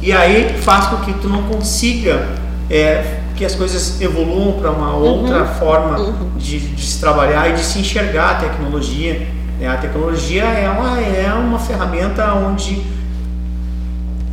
[0.02, 2.26] E aí faz com que tu não consiga
[2.68, 7.64] é, que as coisas evoluam para uma outra forma de, de se trabalhar e de
[7.64, 9.26] se enxergar a tecnologia.
[9.58, 9.66] né?
[9.66, 12.82] A tecnologia ela é uma ferramenta onde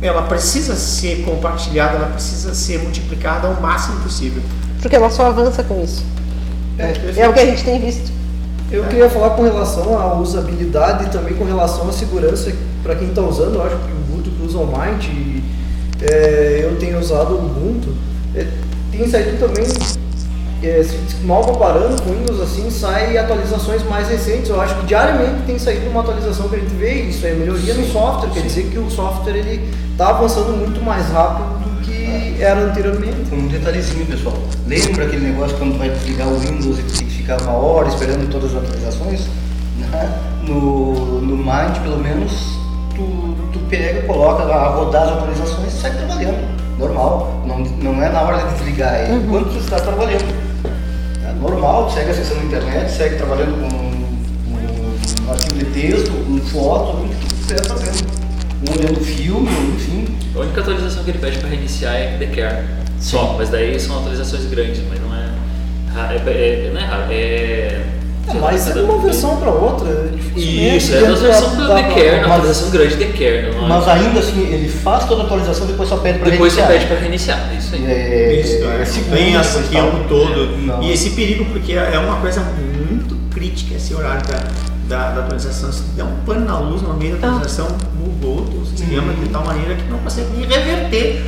[0.02, 4.42] ela precisa ser compartilhada, ela precisa ser multiplicada ao máximo possível.
[4.82, 6.04] Porque ela só avança com isso.
[7.16, 8.12] É o que a gente tem visto.
[8.70, 12.52] Eu queria falar com relação à usabilidade e também com relação à segurança
[12.82, 13.54] para quem está usando.
[13.54, 15.42] Eu acho que o Ubuntu que usa o Mint, e,
[16.02, 17.94] é, eu tenho usado o Ubuntu,
[18.34, 18.46] é,
[18.98, 19.64] tem saído também,
[20.62, 24.48] é, se- mal comparando com Windows, assim, sai atualizações mais recentes.
[24.50, 27.74] Eu acho que diariamente tem saído uma atualização que a gente vê, isso é melhoria
[27.74, 32.42] no software, quer dizer que o software ele está avançando muito mais rápido do que
[32.42, 33.16] era anteriormente.
[33.32, 34.34] Um detalhezinho, pessoal.
[34.66, 37.52] Lembra aquele negócio quando tu vai desligar o Windows e tu tem que ficar uma
[37.52, 39.20] hora esperando todas as atualizações?
[39.78, 40.18] Né?
[40.46, 42.32] No, no Mind, pelo menos,
[42.96, 46.67] tu, tu pega, coloca a rodar as atualizações e sai trabalhando.
[46.78, 47.42] Normal.
[47.46, 50.24] Não, não é na hora de desligar, é enquanto tu está trabalhando.
[51.24, 56.10] É normal, tu segue acessando a internet, segue trabalhando com um, um arquivo de texto,
[56.10, 58.18] com foto, o que tu estiver fazendo.
[58.68, 60.06] Um olhando filme, enfim.
[60.34, 62.64] A única atualização que ele pede para reiniciar é The Care.
[63.00, 65.28] Só, mas daí são atualizações grandes, mas não é.
[66.14, 67.97] é, é não é raro, é.
[68.30, 70.08] É, mas é de uma versão para outra.
[70.14, 73.52] dificilmente Isso, é atualização do da- The Care, da- na atualização grande The Care.
[73.56, 73.68] Não é?
[73.68, 76.60] Mas ainda assim, ele faz toda a atualização e depois só pede para Depois você
[76.60, 76.80] reiniciar.
[76.80, 77.84] pede para reiniciar, é isso aí.
[77.86, 80.56] É, Isso, é, é, tem depois esse tempo todo.
[80.66, 80.82] Não.
[80.82, 84.38] E esse perigo, porque é uma coisa muito crítica esse horário da,
[84.88, 85.72] da, da atualização.
[85.72, 89.44] Se der um pano na luz no meio da atualização, bugou o sistema de tal
[89.44, 91.22] maneira que não consegue reverter.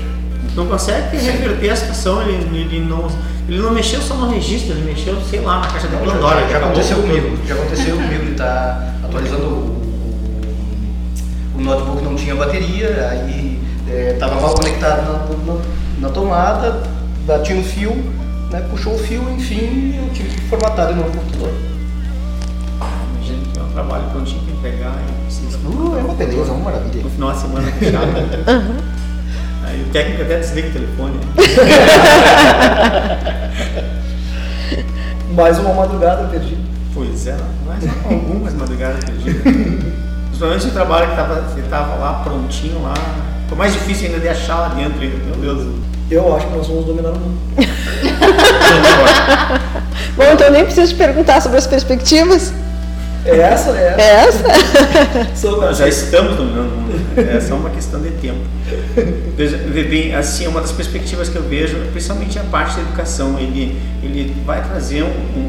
[0.57, 3.07] Não consegue reverter a situação, ele, ele, não,
[3.51, 6.41] ele não mexeu só no registro, ele mexeu, sei lá, na caixa de Pandora.
[6.43, 7.37] já, já aconteceu comigo.
[7.45, 9.83] Já aconteceu comigo de estar atualizando o,
[11.57, 13.61] o, notebook não tinha bateria, aí
[14.13, 15.61] estava mal conectado na, na,
[15.99, 16.81] na tomada,
[17.27, 17.91] batia um fio,
[18.53, 21.51] né, puxou o fio, enfim, eu tive que formatar de novo o computador.
[23.17, 25.59] Imagina que é um trabalho que eu tinha que entregar e precisa.
[25.59, 27.03] Uh, é uma beleza, uma maravilha.
[27.03, 28.13] No final de semana fechado.
[29.67, 31.21] Aí o técnico até desliga o telefone.
[35.35, 36.61] Mais uma madrugada perdida.
[36.93, 37.37] Pois é,
[37.67, 39.43] mas algumas madrugadas perdidas.
[39.43, 42.93] Principalmente o trabalho que estava que tava lá prontinho lá.
[43.49, 45.67] Foi mais difícil ainda de achar lá dentro ainda, meu Deus.
[46.11, 47.39] Eu acho que nós vamos dominar o mundo.
[50.17, 52.53] Bom, então eu nem preciso te perguntar sobre as perspectivas.
[53.25, 54.49] É essa, é É essa.
[54.51, 55.29] essa?
[55.37, 56.80] São- Nós já estamos dominando o mundo.
[57.17, 58.41] É só uma questão de tempo.
[59.37, 63.81] Veja, bem, assim, uma das perspectivas que eu vejo, principalmente a parte da educação, ele,
[64.03, 65.49] ele vai trazer um, um,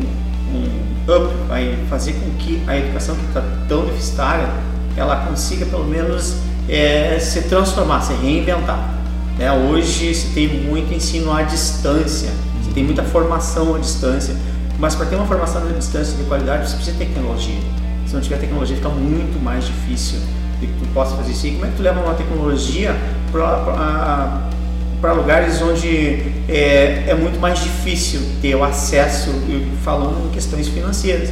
[0.53, 4.49] um up, vai fazer com que a educação que está tão deficitária,
[4.95, 6.37] ela consiga pelo menos
[6.69, 8.93] é, se transformar, se reinventar.
[9.37, 9.51] né?
[9.51, 12.29] Hoje se tem muito ensino à distância,
[12.63, 14.35] se tem muita formação à distância,
[14.79, 17.59] Mas para ter uma formação à distância de qualidade, você precisa de tecnologia.
[18.07, 20.17] Se não tiver tecnologia, fica muito mais difícil
[20.67, 21.47] que tu possa fazer isso.
[21.47, 22.95] E como é que tu leva uma tecnologia
[25.01, 29.31] para lugares onde é, é, muito mais difícil ter o acesso,
[29.83, 31.29] falando em questões financeiras?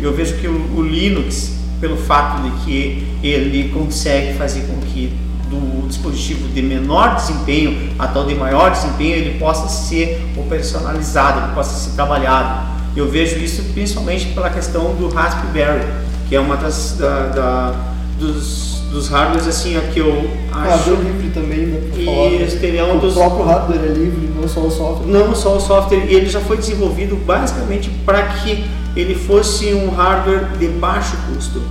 [0.00, 5.12] Eu vejo que o, o Linux, pelo fato de que ele consegue fazer com que
[5.48, 11.54] do dispositivo de menor desempenho a tal de maior desempenho ele possa ser operacionalizado, ele
[11.54, 12.76] possa ser trabalhado.
[12.96, 15.84] Eu vejo isso principalmente pela questão do Raspberry,
[16.28, 20.68] que é uma das da, da, dos, dos hardwares assim que eu acho.
[20.68, 21.80] Hardware livre também, né?
[21.94, 23.14] E é um o dos...
[23.14, 25.06] próprio hardware é livre, não só o software.
[25.06, 28.64] Não só o software, ele já foi desenvolvido basicamente para que
[28.94, 31.62] ele fosse um hardware de baixo custo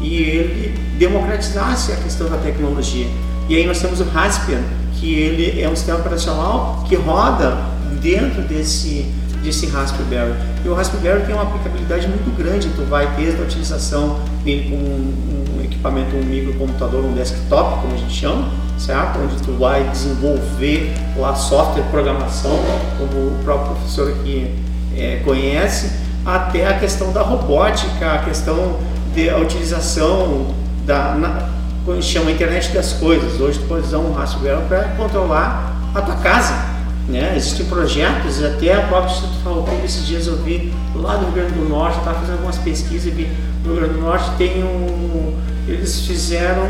[0.00, 3.06] e ele democratizasse a questão da tecnologia.
[3.48, 4.62] E aí nós temos o Raspbian,
[4.94, 7.56] que ele é um sistema operacional que roda
[8.00, 9.06] dentro desse
[9.44, 10.32] desse Raspberry.
[10.64, 14.82] E o Raspberry tem uma aplicabilidade muito grande, tu vai desde a utilização dele como
[14.82, 19.20] um, um equipamento, um microcomputador, um desktop, como a gente chama, certo?
[19.20, 22.58] Onde tu vai desenvolver lá software, programação,
[22.98, 24.54] como o próprio professor aqui
[24.96, 25.92] é, conhece,
[26.24, 28.78] até a questão da robótica, a questão
[29.14, 30.54] da utilização
[30.86, 33.38] da, na, chama internet das coisas.
[33.38, 36.73] Hoje tu pode usar um Raspberry para controlar a tua casa.
[37.08, 37.34] Né?
[37.36, 41.52] Existem projetos, até a própria Instituto Farroupilha, esses dias eu vi lá do Rio Grande
[41.52, 43.28] do Norte, estava fazendo algumas pesquisas e vi
[43.62, 45.34] no Rio Grande do Norte tem um.
[45.68, 46.66] Eles fizeram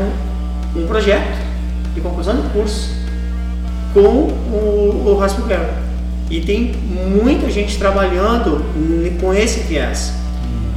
[0.75, 1.37] um projeto
[1.93, 2.89] de conclusão de curso
[3.93, 5.71] com o, o Raspberry.
[6.29, 8.65] E tem muita gente trabalhando
[9.21, 10.13] com esse viés.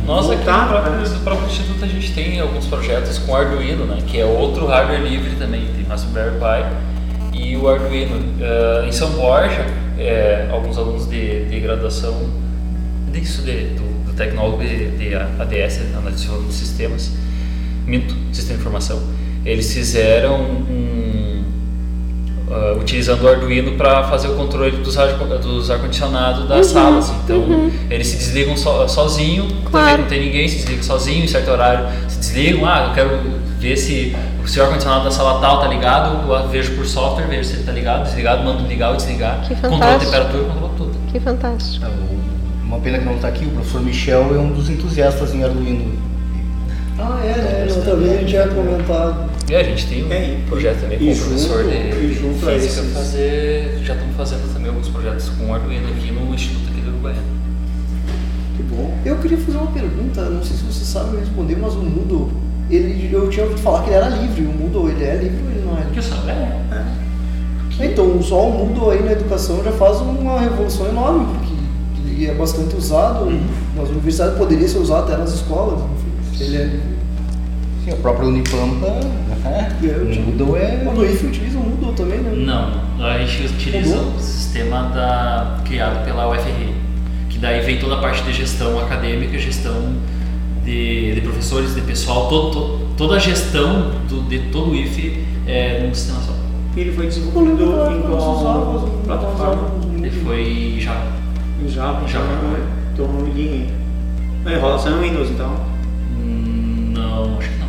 [0.06, 3.98] Nós aqui no próprio, no próprio, Instituto a gente tem alguns projetos com Arduino, né?
[4.06, 6.97] que é outro hardware livre também, tem Raspberry Pi
[7.33, 8.16] e o Arduino.
[8.16, 9.66] Uh, em São Borja,
[9.99, 12.14] é, alguns alunos de, de graduação
[13.12, 17.12] disso, de, do, do tecnólogo de, de ADS, Análise de Sistemas,
[17.87, 19.03] Minto, Sistema de Informação,
[19.45, 20.99] eles fizeram um
[22.49, 27.12] Uh, utilizando o Arduino para fazer o controle dos, ar, dos ar-condicionados das uhum, salas.
[27.22, 27.70] Então, uhum.
[27.91, 30.01] eles se desligam so, sozinho, claro.
[30.01, 32.64] não tem ninguém, se desligam sozinho, em certo horário se desligam.
[32.64, 33.20] Ah, eu quero
[33.59, 34.16] ver se
[34.57, 37.72] o ar-condicionado da sala tal tá ligado, eu vejo por software, vejo se ele tá
[37.72, 39.42] ligado, desligado, mando ligar ou desligar.
[39.46, 40.99] Que controla a temperatura, controla tudo.
[41.12, 41.84] Que fantástico.
[41.84, 41.88] É,
[42.64, 45.99] uma pena que não está aqui, o professor Michel é um dos entusiastas em Arduino.
[46.99, 47.66] Ah, é, né?
[47.74, 49.30] Outra vez a gente tinha comentado.
[49.49, 53.80] E a gente tem um é, projeto também com o professor de, de física fazer.
[53.82, 57.14] Já estamos fazendo também alguns projetos com Arduino aqui no Instituto aqui do Uruguai.
[58.57, 58.99] Que bom.
[59.05, 62.30] Eu queria fazer uma pergunta, não sei se você sabe responder, mas o Moodle,
[62.71, 64.43] ele, eu tinha ouvido falar que ele era livre.
[64.43, 65.83] O Moodle, ele é livre ou ele não é?
[65.93, 66.75] Que eu saiba, é.
[67.81, 67.87] é.
[67.87, 71.55] Então, só o Moodle aí na educação já faz uma revolução enorme, porque
[72.11, 73.41] ele é bastante usado uhum.
[73.77, 75.81] nas universidades, poderia ser usado até nas escolas,
[76.33, 76.99] enfim, ele é livre.
[77.85, 78.91] Sim, o próprio Unipampa,
[79.45, 79.77] né?
[79.81, 80.83] o Moodle é...
[80.85, 82.33] O IF utiliza o Moodle também, né?
[82.35, 84.16] Não, a gente utiliza Moodle?
[84.16, 86.73] o sistema da, criado pela UFR,
[87.31, 89.95] que daí vem toda a parte de gestão acadêmica, gestão
[90.69, 95.25] de, de professores, de pessoal, todo, todo, toda a gestão do, de todo o IF
[95.47, 96.35] é num sistema só.
[96.77, 99.71] Ele foi desenvolvido em qual plataforma?
[99.97, 101.07] Ele foi em Java.
[101.64, 102.07] Em Java?
[102.07, 102.27] Java.
[102.93, 103.73] Então ele...
[104.45, 105.57] É enrolação em Windows, então?
[106.19, 107.69] Hum, não, acho que não.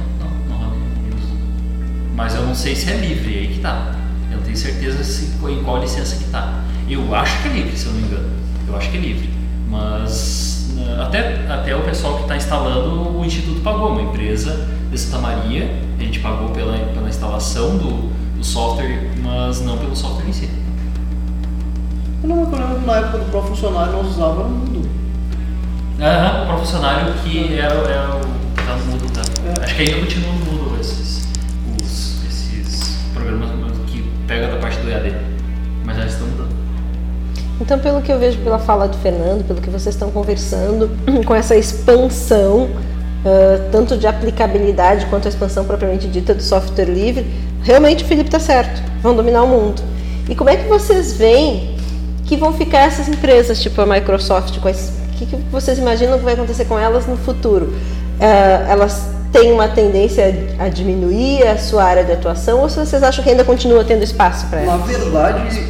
[2.15, 3.95] Mas eu não sei se é livre, aí que tá.
[4.29, 6.63] Eu não tenho certeza se, em qual licença que tá.
[6.87, 8.29] Eu acho que é livre, se eu não me engano.
[8.67, 9.29] Eu acho que é livre.
[9.69, 10.58] Mas
[11.01, 15.69] até, até o pessoal que está instalando, o Instituto pagou, uma empresa de Santa Maria,
[15.97, 20.49] a gente pagou pela, pela instalação do, do software, mas não pelo software em si.
[22.21, 24.89] Eu não me lembro na época do profissionário nós usava o Moodle.
[26.01, 28.19] Aham, o profissionário que era, era o
[28.55, 29.21] que tá no Moodle, tá?
[29.45, 29.63] É.
[29.63, 31.27] Acho que ainda continua no Moodle esses
[33.13, 33.49] programas
[33.87, 35.15] que pega da parte do EAD,
[35.85, 36.58] mas já estão mudando.
[37.61, 40.89] Então, pelo que eu vejo pela fala do Fernando, pelo que vocês estão conversando,
[41.25, 47.25] com essa expansão, uh, tanto de aplicabilidade quanto a expansão propriamente dita do software livre,
[47.61, 49.81] realmente o Felipe está certo, vão dominar o mundo.
[50.29, 51.75] E como é que vocês veem
[52.25, 54.55] que vão ficar essas empresas, tipo a Microsoft?
[54.57, 57.65] O que, que vocês imaginam que vai acontecer com elas no futuro?
[57.65, 63.03] Uh, elas tem uma tendência a diminuir a sua área de atuação ou se vocês
[63.03, 64.77] acham que ainda continua tendo espaço para ela?
[64.77, 65.67] Na verdade,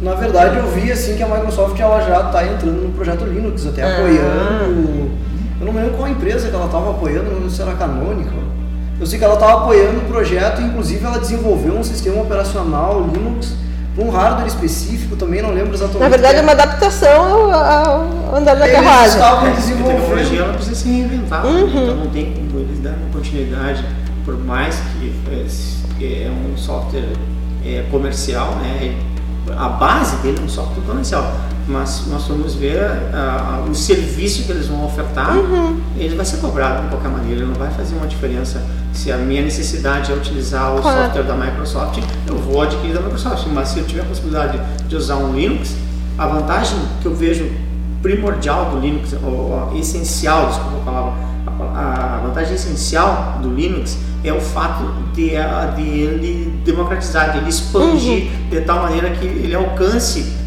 [0.00, 3.66] na verdade eu vi assim que a Microsoft ela já está entrando no projeto Linux,
[3.66, 3.92] até ah.
[3.92, 5.10] apoiando.
[5.60, 8.30] Eu não me lembro qual empresa que ela estava apoiando, não lembro se era Canônica.
[8.98, 13.54] Eu sei que ela estava apoiando o projeto, inclusive ela desenvolveu um sistema operacional Linux
[13.98, 16.00] Um hardware específico, também não lembro exatamente.
[16.00, 19.08] Na verdade, é uma adaptação ao, ao andar da Eles carruagem.
[19.08, 20.42] estavam A tecnologia desenvolvendo.
[20.42, 21.60] ela precisa se reinventar, né?
[21.66, 23.84] então não tem como eles darem continuidade,
[24.24, 25.12] por mais que
[26.00, 27.12] é, é um software
[27.64, 28.94] é, comercial, né?
[29.56, 31.32] A base dele é um software comercial,
[31.68, 32.80] mas nós vamos ver
[33.12, 35.34] ah, o serviço que eles vão ofertar,
[35.96, 38.62] ele vai ser cobrado de qualquer maneira, ele não vai fazer uma diferença.
[38.92, 41.04] Se a minha necessidade é utilizar o Claro.
[41.04, 44.96] software da Microsoft, eu vou adquirir da Microsoft, mas se eu tiver a possibilidade de
[44.96, 45.74] usar um Linux,
[46.18, 47.50] a vantagem que eu vejo
[48.02, 49.30] primordial do Linux, ou,
[49.70, 51.39] ou essencial, desculpa a palavra, a, pa- a
[52.30, 58.28] vantagem essencial do Linux é o fato de, a- de ele democratizar, de ele expandir
[58.50, 60.38] de tal maneira que ele alcance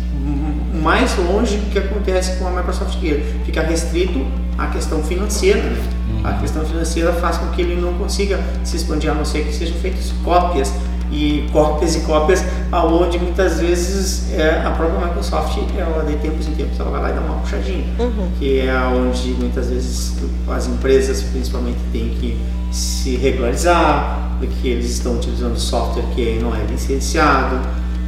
[0.81, 4.25] mais longe do que acontece com a Microsoft, ele fica restrito
[4.57, 5.61] à questão financeira.
[5.61, 5.77] né?
[6.23, 9.53] A questão financeira faz com que ele não consiga se expandir, a não ser que
[9.53, 10.73] sejam feitas cópias
[11.11, 16.51] e cópias e cópias, aonde muitas vezes é, a própria Microsoft, ela de tempos em
[16.53, 17.85] tempos, ela vai lá e dá uma puxadinha,
[18.39, 22.37] que é onde muitas vezes as empresas principalmente têm que
[22.71, 27.59] se regularizar, porque eles estão utilizando software que não é licenciado,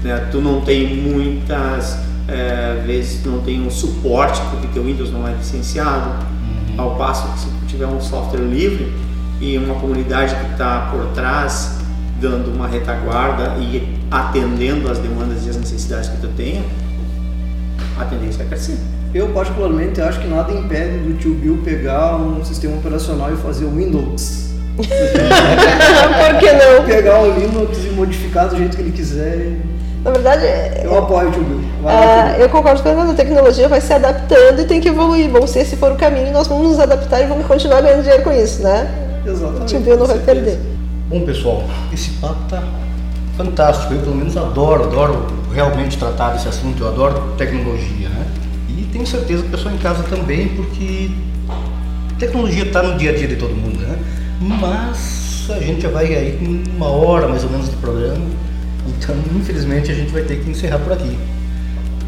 [0.04, 0.28] né?
[0.32, 5.34] tu não tem muitas é, vezes não tem um suporte porque teu Windows não é
[5.34, 6.26] licenciado,
[6.78, 8.92] ao passo que se tu tiver um software livre
[9.40, 11.85] e uma comunidade que está por trás
[12.20, 16.62] dando uma retaguarda e atendendo as demandas e as necessidades que tu tenha,
[18.00, 18.78] a tendência é crescer.
[19.14, 23.66] Eu, particularmente, acho que nada impede do tio Bill pegar um sistema operacional e fazer
[23.66, 24.46] o Windows.
[24.76, 26.84] Por que não?
[26.86, 29.54] Pegar o Linux e modificar do jeito que ele quiser.
[30.04, 30.44] Na verdade,
[30.84, 31.62] Eu apoio o tio Bill.
[31.82, 32.44] Vai lá, Ah, tio Bill.
[32.44, 35.30] eu concordo com a tecnologia vai se adaptando e tem que evoluir.
[35.30, 38.24] Bom, se esse for o caminho, nós vamos nos adaptar e vamos continuar ganhando dinheiro
[38.24, 38.88] com isso, né?
[39.26, 39.66] O Exatamente.
[39.66, 40.42] tio Bill não vai certeza.
[40.46, 40.75] perder.
[41.08, 42.64] Bom, pessoal, esse papo tá
[43.38, 43.94] fantástico.
[43.94, 46.82] Eu, pelo menos, adoro, adoro realmente tratar desse assunto.
[46.84, 48.26] Eu adoro tecnologia, né?
[48.68, 51.12] E tenho certeza que o pessoal em casa também, porque
[52.18, 53.98] tecnologia está no dia a dia de todo mundo, né?
[54.40, 58.26] Mas a gente já vai aí com uma hora mais ou menos de programa.
[58.88, 61.18] Então, infelizmente, a gente vai ter que encerrar por aqui.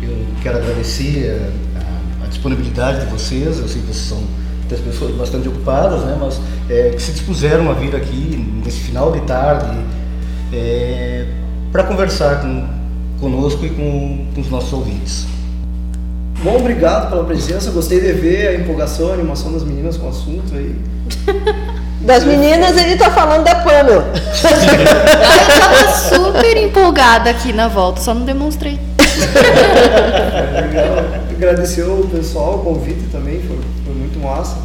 [0.02, 3.60] Eu quero agradecer a, a- a disponibilidade de vocês.
[3.60, 4.24] Eu sei que vocês são
[4.70, 6.18] das pessoas bastante ocupadas, né?
[6.20, 6.40] Mas
[6.70, 9.78] é, que se dispuseram a vir aqui nesse final de tarde
[11.72, 12.66] para conversar com,
[13.20, 15.28] conosco e com, com os nossos ouvintes.
[16.44, 17.72] Bom, obrigado pela presença.
[17.72, 20.76] Gostei de ver a empolgação, a animação das meninas com o assunto aí.
[22.00, 24.14] Das meninas, ele tá falando da Pamela.
[24.14, 28.80] Eu tava super empolgada aqui na volta, só não demonstrei.
[30.54, 31.07] Legal.
[31.38, 34.58] Agradecer o pessoal, o convite também, foi, foi muito massa.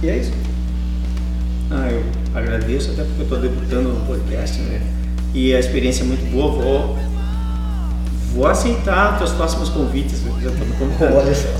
[0.00, 0.30] E é isso.
[1.68, 4.80] Ah, eu agradeço até porque eu estou debutando no podcast, né?
[5.34, 6.52] E a experiência é muito boa.
[6.52, 6.98] Vou,
[8.36, 11.14] vou aceitar teus próximos convites, já estou me convidando.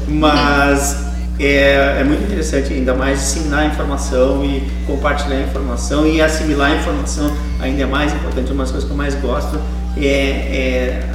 [0.07, 1.05] Mas
[1.41, 6.77] é, é muito interessante, ainda mais a informação e compartilhar a informação e assimilar a
[6.77, 7.37] informação.
[7.59, 9.59] Ainda é mais importante, uma das coisas que eu mais gosto
[9.97, 11.09] é, é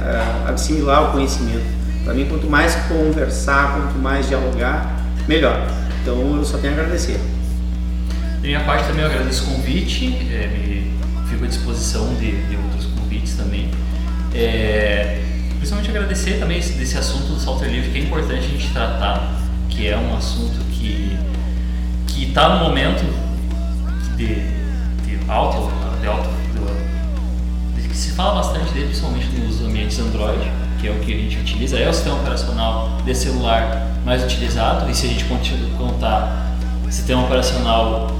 [0.52, 1.81] assimilar o conhecimento.
[2.04, 5.66] Para mim, quanto mais conversar, quanto mais dialogar, melhor.
[6.00, 7.20] Então, eu só tenho a agradecer.
[8.34, 10.92] Da minha parte também eu agradeço o convite, é, me
[11.30, 13.70] fico à disposição de, de outros convites também.
[14.34, 15.22] É,
[15.56, 19.32] principalmente agradecer também esse, desse assunto do software livre que é importante a gente tratar,
[19.68, 21.16] que é um assunto que
[22.08, 23.04] que está no momento
[24.16, 26.52] de, de alto, de alto que
[27.92, 31.78] se fala bastante dele, principalmente nos ambientes Android, que é o que a gente utiliza,
[31.78, 35.24] é o sistema operacional de celular mais utilizado, e se a gente
[35.76, 36.52] contar
[36.92, 38.14] sistema operacional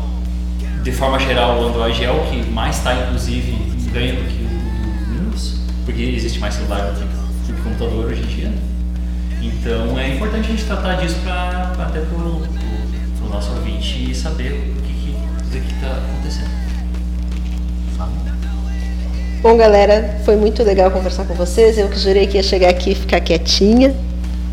[0.83, 3.53] de forma geral, o Android é o que mais está, inclusive,
[3.93, 8.07] ganha do que o do Windows, porque existe mais celular do que, do que computador
[8.07, 8.53] hoje em dia.
[9.43, 14.83] Então é importante a gente tratar disso para até para o nosso ouvinte saber o
[14.83, 16.51] que está acontecendo.
[19.43, 21.77] Bom, galera, foi muito legal conversar com vocês.
[21.77, 23.93] Eu que jurei que ia chegar aqui e ficar quietinha.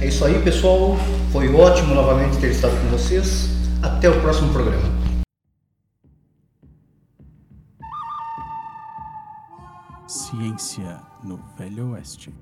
[0.00, 0.98] É isso aí, pessoal.
[1.32, 3.48] Foi ótimo novamente ter estado com vocês.
[3.82, 5.03] Até o próximo programa.
[10.14, 12.32] Ciência no Velho Oeste.